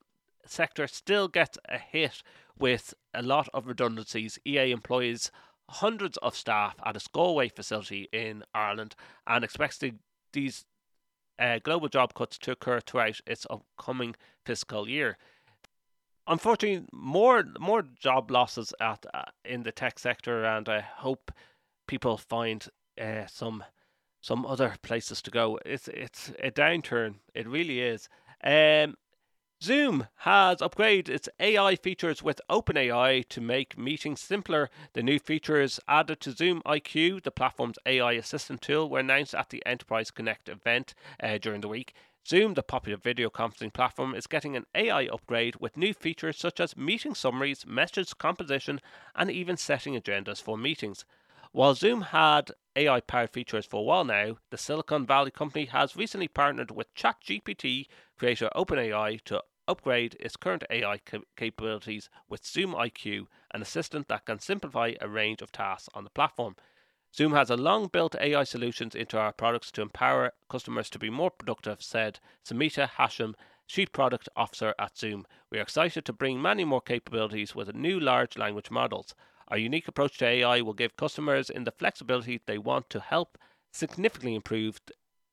sector 0.47 0.87
still 0.87 1.29
gets 1.29 1.59
a 1.68 1.79
hit 1.79 2.23
with 2.59 2.94
a 3.14 3.23
lot 3.23 3.49
of 3.55 3.66
redundancies. 3.66 4.38
EA 4.47 4.73
employs 4.73 5.31
hundreds 5.71 6.16
of 6.18 6.35
staff 6.35 6.75
at 6.85 6.97
its 6.97 7.09
Galway 7.09 7.49
facility 7.49 8.09
in 8.12 8.42
Ireland 8.55 8.97
and 9.27 9.44
expects 9.44 9.79
the, 9.79 9.92
these 10.33 10.64
uh, 11.38 11.59
global 11.62 11.88
job 11.88 12.14
cuts 12.14 12.38
to 12.38 12.53
occur 12.53 12.81
throughout 12.81 13.21
its 13.27 13.47
upcoming 13.51 14.16
fiscal 14.44 14.88
year 14.88 15.18
unfortunately, 16.29 16.87
more 16.92 17.44
more 17.59 17.83
job 17.83 18.31
losses 18.31 18.73
at 18.81 19.05
uh, 19.12 19.23
in 19.44 19.62
the 19.62 19.73
tech 19.73 19.99
sector, 19.99 20.44
and 20.44 20.68
I 20.68 20.81
hope 20.81 21.33
people 21.87 22.16
find 22.18 22.66
uh, 23.00 23.26
some 23.26 23.64
some 24.20 24.44
other 24.44 24.74
places 24.82 25.22
to 25.22 25.30
go. 25.30 25.58
It's 25.64 25.88
it's 25.88 26.30
a 26.42 26.50
downturn. 26.50 27.16
It 27.34 27.48
really 27.48 27.80
is. 27.80 28.08
Um, 28.42 28.96
Zoom 29.61 30.06
has 30.18 30.58
upgraded 30.58 31.08
its 31.08 31.28
AI 31.40 31.74
features 31.74 32.22
with 32.22 32.40
OpenAI 32.48 33.28
to 33.28 33.40
make 33.40 33.76
meetings 33.76 34.20
simpler. 34.20 34.70
The 34.92 35.02
new 35.02 35.18
features 35.18 35.80
added 35.88 36.20
to 36.20 36.30
Zoom 36.30 36.62
IQ, 36.64 37.24
the 37.24 37.32
platform's 37.32 37.78
AI 37.84 38.12
assistant 38.12 38.62
tool, 38.62 38.88
were 38.88 39.00
announced 39.00 39.34
at 39.34 39.50
the 39.50 39.64
Enterprise 39.66 40.12
Connect 40.12 40.48
event 40.48 40.94
uh, 41.20 41.38
during 41.38 41.61
the 41.61 41.68
week. 41.68 41.92
Zoom, 42.24 42.54
the 42.54 42.62
popular 42.62 42.98
video 42.98 43.30
conferencing 43.30 43.72
platform, 43.72 44.14
is 44.14 44.28
getting 44.28 44.54
an 44.54 44.66
AI 44.76 45.06
upgrade 45.06 45.56
with 45.56 45.76
new 45.76 45.92
features 45.92 46.37
such 46.37 46.61
as 46.61 46.76
meeting 46.76 47.16
summaries, 47.16 47.66
message 47.66 48.16
composition, 48.16 48.80
and 49.16 49.28
even 49.28 49.56
setting 49.56 50.00
agendas 50.00 50.40
for 50.40 50.56
meetings. 50.56 51.04
While 51.52 51.74
Zoom 51.74 52.02
had 52.02 52.50
AI 52.76 53.00
powered 53.00 53.30
features 53.30 53.64
for 53.64 53.80
a 53.80 53.82
while 53.82 54.04
now, 54.04 54.37
the 54.50 54.58
Silicon 54.58 55.06
Valley 55.06 55.30
company 55.30 55.64
has 55.64 55.96
recently 55.96 56.28
partnered 56.28 56.70
with 56.70 56.94
ChatGPT 56.94 57.87
creator 58.18 58.50
OpenAI 58.54 59.22
to 59.24 59.42
upgrade 59.66 60.14
its 60.20 60.37
current 60.37 60.64
AI 60.70 61.00
capabilities 61.37 62.11
with 62.28 62.44
Zoom 62.44 62.72
IQ, 62.72 63.28
an 63.52 63.62
assistant 63.62 64.08
that 64.08 64.26
can 64.26 64.38
simplify 64.38 64.92
a 65.00 65.08
range 65.08 65.40
of 65.40 65.50
tasks 65.50 65.88
on 65.94 66.04
the 66.04 66.11
platform. 66.11 66.54
Zoom 67.14 67.32
has 67.32 67.48
a 67.48 67.56
long 67.56 67.87
built 67.88 68.14
AI 68.20 68.44
solutions 68.44 68.94
into 68.94 69.18
our 69.18 69.32
products 69.32 69.72
to 69.72 69.82
empower 69.82 70.32
customers 70.50 70.90
to 70.90 70.98
be 70.98 71.08
more 71.08 71.30
productive, 71.30 71.82
said 71.82 72.20
Smita 72.44 72.90
Hashim, 72.90 73.34
Chief 73.66 73.90
Product 73.90 74.28
Officer 74.37 74.74
at 74.78 74.98
Zoom. 74.98 75.26
We 75.50 75.58
are 75.58 75.62
excited 75.62 76.04
to 76.04 76.12
bring 76.12 76.40
many 76.40 76.64
more 76.64 76.82
capabilities 76.82 77.54
with 77.54 77.74
new 77.74 77.98
large 77.98 78.37
language 78.37 78.70
models. 78.70 79.14
Our 79.48 79.58
unique 79.58 79.88
approach 79.88 80.18
to 80.18 80.26
AI 80.26 80.61
will 80.61 80.74
give 80.74 80.96
customers 80.96 81.50
in 81.50 81.64
the 81.64 81.72
flexibility 81.72 82.40
they 82.46 82.58
want 82.58 82.90
to 82.90 83.00
help 83.00 83.38
significantly 83.72 84.34
improve 84.34 84.80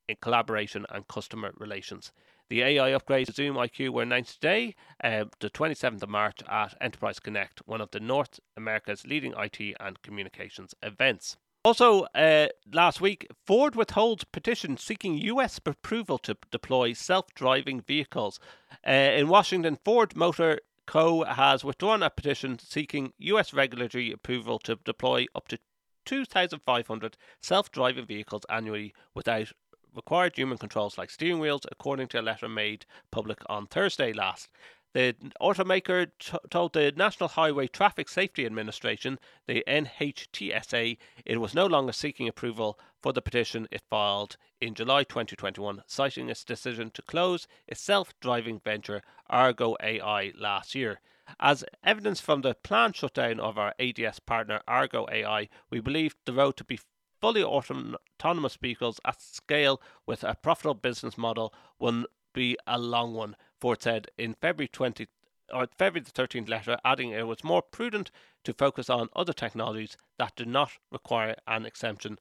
in 0.07 0.15
collaboration 0.21 0.85
and 0.89 1.07
customer 1.07 1.51
relations. 1.57 2.11
The 2.49 2.61
AI 2.61 2.91
upgrades 2.91 3.27
to 3.27 3.33
Zoom 3.33 3.55
IQ 3.55 3.89
were 3.89 4.03
announced 4.03 4.35
today, 4.35 4.75
uh, 5.03 5.25
the 5.39 5.49
27th 5.49 6.03
of 6.03 6.09
March, 6.09 6.41
at 6.47 6.75
Enterprise 6.79 7.19
Connect, 7.19 7.61
one 7.65 7.81
of 7.81 7.89
the 7.91 7.99
North 7.99 8.39
America's 8.55 9.07
leading 9.07 9.33
IT 9.35 9.75
and 9.79 10.01
communications 10.03 10.75
events. 10.83 11.37
Also, 11.65 12.03
uh, 12.13 12.47
last 12.71 13.01
week, 13.01 13.27
Ford 13.47 13.75
withholds 13.75 14.23
petition 14.23 14.77
seeking 14.77 15.17
U.S. 15.17 15.59
approval 15.65 16.19
to 16.19 16.37
deploy 16.51 16.93
self-driving 16.93 17.81
vehicles. 17.81 18.39
Uh, 18.87 18.91
in 18.91 19.27
Washington, 19.27 19.79
Ford 19.83 20.15
Motor 20.15 20.59
Co. 20.85 21.23
has 21.23 21.63
withdrawn 21.63 22.03
a 22.03 22.09
petition 22.09 22.59
seeking 22.59 23.13
U.S. 23.17 23.53
regulatory 23.53 24.11
approval 24.11 24.59
to 24.59 24.75
deploy 24.75 25.25
up 25.33 25.47
to 25.47 25.59
2,500 26.05 27.17
self-driving 27.41 28.05
vehicles 28.05 28.45
annually 28.49 28.93
without 29.13 29.51
required 29.95 30.37
human 30.37 30.57
controls 30.57 30.97
like 30.97 31.09
steering 31.09 31.39
wheels, 31.39 31.65
according 31.71 32.07
to 32.09 32.19
a 32.19 32.21
letter 32.21 32.49
made 32.49 32.85
public 33.11 33.39
on 33.47 33.65
Thursday 33.65 34.13
last. 34.13 34.49
The 34.95 35.13
automaker 35.41 36.09
t- 36.19 36.37
told 36.49 36.71
the 36.71 36.93
National 36.95 37.27
Highway 37.27 37.67
Traffic 37.67 38.07
Safety 38.07 38.45
Administration, 38.45 39.19
the 39.45 39.61
NHTSA, 39.67 40.97
it 41.25 41.41
was 41.41 41.53
no 41.53 41.65
longer 41.65 41.91
seeking 41.91 42.29
approval 42.29 42.79
for 43.01 43.11
the 43.11 43.21
petition 43.21 43.67
it 43.71 43.81
filed 43.89 44.37
in 44.61 44.73
July 44.73 45.03
2021, 45.03 45.83
citing 45.85 46.29
its 46.29 46.45
decision 46.45 46.91
to 46.91 47.01
close 47.01 47.45
its 47.67 47.81
self 47.81 48.17
driving 48.21 48.61
venture 48.61 49.01
Argo 49.29 49.75
AI 49.83 50.31
last 50.33 50.75
year. 50.75 51.01
As 51.41 51.65
evidence 51.83 52.21
from 52.21 52.39
the 52.39 52.53
planned 52.53 52.95
shutdown 52.95 53.41
of 53.41 53.57
our 53.57 53.73
ADS 53.77 54.21
partner 54.21 54.61
Argo 54.65 55.07
AI, 55.11 55.49
we 55.69 55.81
believe 55.81 56.15
the 56.23 56.31
road 56.31 56.55
to 56.55 56.63
be 56.63 56.79
fully 57.19 57.43
autonomous 57.43 58.55
vehicles 58.55 59.01
at 59.03 59.21
scale 59.21 59.81
with 60.05 60.23
a 60.23 60.35
profitable 60.35 60.73
business 60.73 61.17
model 61.17 61.53
will 61.79 62.05
be 62.31 62.57
a 62.65 62.79
long 62.79 63.13
one 63.13 63.35
Ford 63.59 63.81
said 63.81 64.07
in 64.17 64.35
February 64.35 64.67
20 64.67 65.07
or 65.53 65.67
February 65.77 66.03
the 66.03 66.11
13th 66.11 66.49
letter, 66.49 66.77
adding 66.83 67.11
it 67.11 67.27
was 67.27 67.43
more 67.43 67.61
prudent 67.61 68.11
to 68.43 68.53
focus 68.53 68.89
on 68.89 69.09
other 69.15 69.33
technologies 69.33 69.95
that 70.17 70.35
do 70.35 70.45
not 70.45 70.71
require 70.91 71.35
an 71.47 71.65
exemption. 71.65 72.19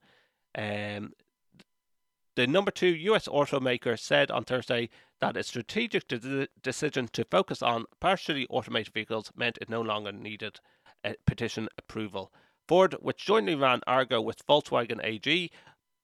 Um, 0.57 1.13
the 2.37 2.47
number 2.47 2.71
two 2.71 2.89
US 2.89 3.29
automaker 3.29 3.99
said 3.99 4.31
on 4.31 4.45
Thursday 4.45 4.91
that 5.21 5.37
its 5.37 5.49
strategic 5.49 6.09
de- 6.09 6.49
decision 6.63 7.09
to 7.09 7.25
focus 7.25 7.63
on 7.63 7.87
partially 8.01 8.47
automated 8.51 8.93
vehicles 8.93 9.31
meant 9.37 9.59
it 9.61 9.71
no 9.71 9.81
longer 9.81 10.13
needed 10.13 10.61
petition 11.27 11.69
approval. 11.79 12.33
Ford, 12.67 12.95
which 13.01 13.27
jointly 13.27 13.55
ran 13.55 13.81
Argo 13.87 14.21
with 14.21 14.47
Volkswagen 14.47 15.05
AG, 15.05 15.51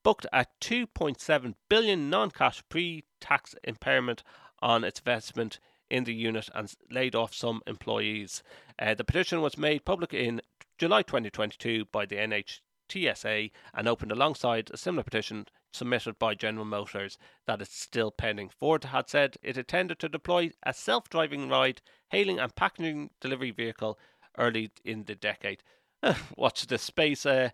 booked 0.03 0.27
a 0.33 0.47
2.7 0.61 1.55
billion 1.69 2.11
non-cash 2.11 2.63
pre-tax 2.69 3.55
impairment 3.65 4.23
on 4.63 4.85
its 4.85 5.01
investment 5.01 5.59
in 5.89 6.05
the 6.05 6.15
unit 6.15 6.49
and 6.55 6.73
laid 6.91 7.15
off 7.15 7.35
some 7.35 7.63
employees. 7.67 8.43
Uh, 8.79 8.95
the 8.95 9.05
petition 9.05 9.41
was 9.41 9.59
made 9.59 9.85
public 9.85 10.15
in 10.15 10.41
July 10.79 11.03
2022 11.03 11.87
by 11.87 12.07
the 12.07 12.17
NHTSA 12.17 13.51
and 13.75 13.89
opened 13.89 14.13
alongside 14.13 14.71
a 14.73 14.77
similar 14.77 15.03
petition 15.03 15.47
submitted 15.73 16.19
by 16.19 16.35
General 16.35 16.65
Motors 16.65 17.19
that 17.47 17.61
is 17.61 17.71
still 17.71 18.11
pending. 18.11 18.49
Ford 18.49 18.85
had 18.85 19.09
said 19.09 19.37
it 19.43 19.57
intended 19.57 19.99
to 20.01 20.09
deploy 20.09 20.51
a 20.63 20.73
self 20.73 21.09
driving 21.09 21.49
ride, 21.49 21.81
hailing, 22.11 22.39
and 22.39 22.55
packaging 22.55 23.11
delivery 23.21 23.51
vehicle 23.51 23.99
early 24.39 24.71
in 24.85 25.05
the 25.05 25.15
decade. 25.15 25.63
watch 26.37 26.67
this 26.67 26.83
space. 26.83 27.27
Uh, 27.27 27.51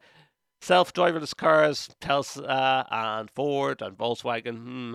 self 0.61 0.93
driverless 0.93 1.37
cars, 1.37 1.91
Tesla 2.01 2.87
and 2.91 3.31
Ford 3.31 3.83
and 3.83 3.97
Volkswagen. 3.97 4.57
Hmm, 4.57 4.95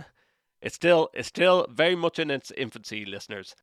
it's 0.62 0.76
still 0.76 1.09
it's 1.14 1.28
still 1.28 1.68
very 1.70 1.95
much 1.95 2.20
in 2.20 2.32
its 2.32 2.51
infancy, 2.57 3.05
listeners. 3.05 3.55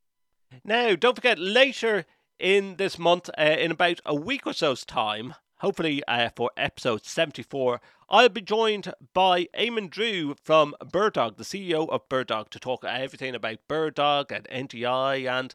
Now, 0.64 0.94
don't 0.94 1.16
forget 1.16 1.38
later 1.38 2.06
in 2.38 2.76
this 2.76 2.98
month, 2.98 3.28
uh, 3.38 3.42
in 3.42 3.70
about 3.70 4.00
a 4.06 4.14
week 4.14 4.46
or 4.46 4.52
so's 4.52 4.84
time, 4.84 5.34
hopefully 5.58 6.02
uh, 6.08 6.30
for 6.34 6.50
episode 6.56 7.04
74, 7.04 7.80
I'll 8.08 8.28
be 8.28 8.40
joined 8.40 8.92
by 9.12 9.44
Eamon 9.58 9.90
Drew 9.90 10.34
from 10.42 10.74
BirdDog, 10.82 11.36
the 11.36 11.44
CEO 11.44 11.88
of 11.88 12.08
BirdDog, 12.08 12.48
to 12.50 12.58
talk 12.58 12.84
everything 12.84 13.34
about 13.34 13.58
BirdDog 13.68 14.32
and 14.32 14.68
NDI 14.68 15.28
and 15.28 15.54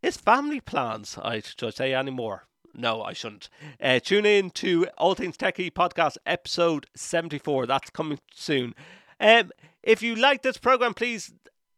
his 0.00 0.16
family 0.16 0.60
plans. 0.60 1.18
I 1.20 1.40
should 1.40 1.74
say 1.74 1.94
any 1.94 2.10
more. 2.12 2.46
No, 2.74 3.02
I 3.02 3.12
shouldn't. 3.12 3.50
Uh, 3.82 3.98
tune 3.98 4.24
in 4.24 4.50
to 4.50 4.86
All 4.96 5.14
Things 5.14 5.36
Techie 5.36 5.70
podcast 5.72 6.16
episode 6.24 6.86
74. 6.94 7.66
That's 7.66 7.90
coming 7.90 8.18
soon. 8.32 8.74
Um, 9.20 9.50
if 9.82 10.02
you 10.02 10.14
like 10.14 10.42
this 10.42 10.58
program, 10.58 10.94
please 10.94 11.32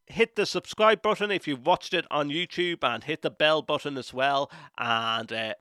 hit 0.06 0.36
the 0.36 0.46
subscribe 0.46 1.02
button 1.02 1.30
if 1.30 1.48
you've 1.48 1.66
watched 1.66 1.94
it 1.94 2.04
on 2.10 2.28
YouTube 2.28 2.82
and 2.82 3.04
hit 3.04 3.22
the 3.22 3.30
bell 3.30 3.62
button 3.62 3.96
as 3.96 4.12
well 4.12 4.50
and 4.76 5.32
uh, 5.32 5.54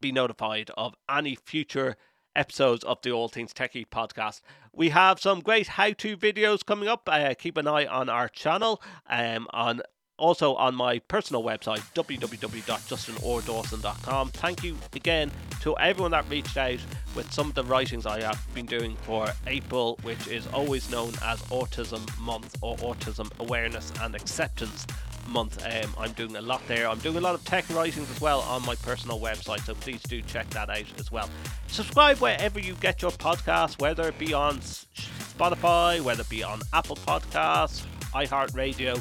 be 0.00 0.12
notified 0.12 0.70
of 0.76 0.94
any 1.08 1.34
future 1.34 1.96
episodes 2.34 2.84
of 2.84 2.98
the 3.02 3.10
All 3.10 3.28
Things 3.28 3.52
Techie 3.52 3.86
podcast. 3.86 4.40
We 4.72 4.90
have 4.90 5.20
some 5.20 5.40
great 5.40 5.68
how 5.68 5.92
to 5.92 6.16
videos 6.16 6.64
coming 6.64 6.88
up. 6.88 7.08
Uh, 7.10 7.34
keep 7.38 7.56
an 7.56 7.66
eye 7.66 7.86
on 7.86 8.08
our 8.08 8.28
channel 8.28 8.80
um, 9.08 9.46
on 9.50 9.82
also 10.20 10.54
on 10.54 10.74
my 10.74 10.98
personal 11.00 11.42
website, 11.42 11.80
www.justinordawson.com. 11.94 14.28
Thank 14.28 14.62
you 14.62 14.76
again 14.92 15.32
to 15.62 15.76
everyone 15.78 16.12
that 16.12 16.30
reached 16.30 16.56
out 16.56 16.78
with 17.16 17.32
some 17.32 17.48
of 17.48 17.54
the 17.54 17.64
writings 17.64 18.06
I 18.06 18.22
have 18.22 18.46
been 18.54 18.66
doing 18.66 18.94
for 19.02 19.26
April, 19.46 19.98
which 20.02 20.28
is 20.28 20.46
always 20.48 20.90
known 20.90 21.14
as 21.24 21.40
Autism 21.44 22.06
Month 22.20 22.58
or 22.60 22.76
Autism 22.76 23.30
Awareness 23.40 23.90
and 24.02 24.14
Acceptance 24.14 24.86
Month. 25.26 25.64
Um, 25.64 25.94
I'm 25.98 26.12
doing 26.12 26.36
a 26.36 26.40
lot 26.40 26.62
there. 26.68 26.88
I'm 26.88 26.98
doing 26.98 27.16
a 27.16 27.20
lot 27.20 27.34
of 27.34 27.44
tech 27.44 27.68
writings 27.70 28.08
as 28.10 28.20
well 28.20 28.40
on 28.40 28.64
my 28.64 28.74
personal 28.76 29.18
website, 29.18 29.60
so 29.60 29.74
please 29.74 30.02
do 30.02 30.22
check 30.22 30.48
that 30.50 30.70
out 30.70 30.84
as 30.98 31.10
well. 31.10 31.28
Subscribe 31.68 32.18
wherever 32.18 32.60
you 32.60 32.74
get 32.74 33.02
your 33.02 33.10
podcast, 33.12 33.80
whether 33.80 34.08
it 34.08 34.18
be 34.18 34.34
on 34.34 34.58
Spotify, 34.60 36.00
whether 36.00 36.22
it 36.22 36.28
be 36.28 36.42
on 36.42 36.60
Apple 36.72 36.96
Podcasts, 36.96 37.84
iHeartRadio 38.12 39.00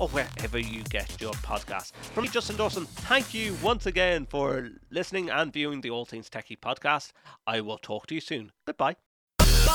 or 0.00 0.08
wherever 0.08 0.58
you 0.58 0.82
get 0.84 1.20
your 1.20 1.34
podcast. 1.34 1.92
From 1.92 2.24
me, 2.24 2.30
Justin 2.30 2.56
Dawson, 2.56 2.86
thank 2.86 3.34
you 3.34 3.54
once 3.62 3.86
again 3.86 4.26
for 4.26 4.70
listening 4.90 5.30
and 5.30 5.52
viewing 5.52 5.82
the 5.82 5.90
All 5.90 6.06
Things 6.06 6.30
Techie 6.30 6.58
podcast. 6.58 7.12
I 7.46 7.60
will 7.60 7.78
talk 7.78 8.06
to 8.08 8.14
you 8.14 8.20
soon. 8.20 8.50
Goodbye. 8.66 8.96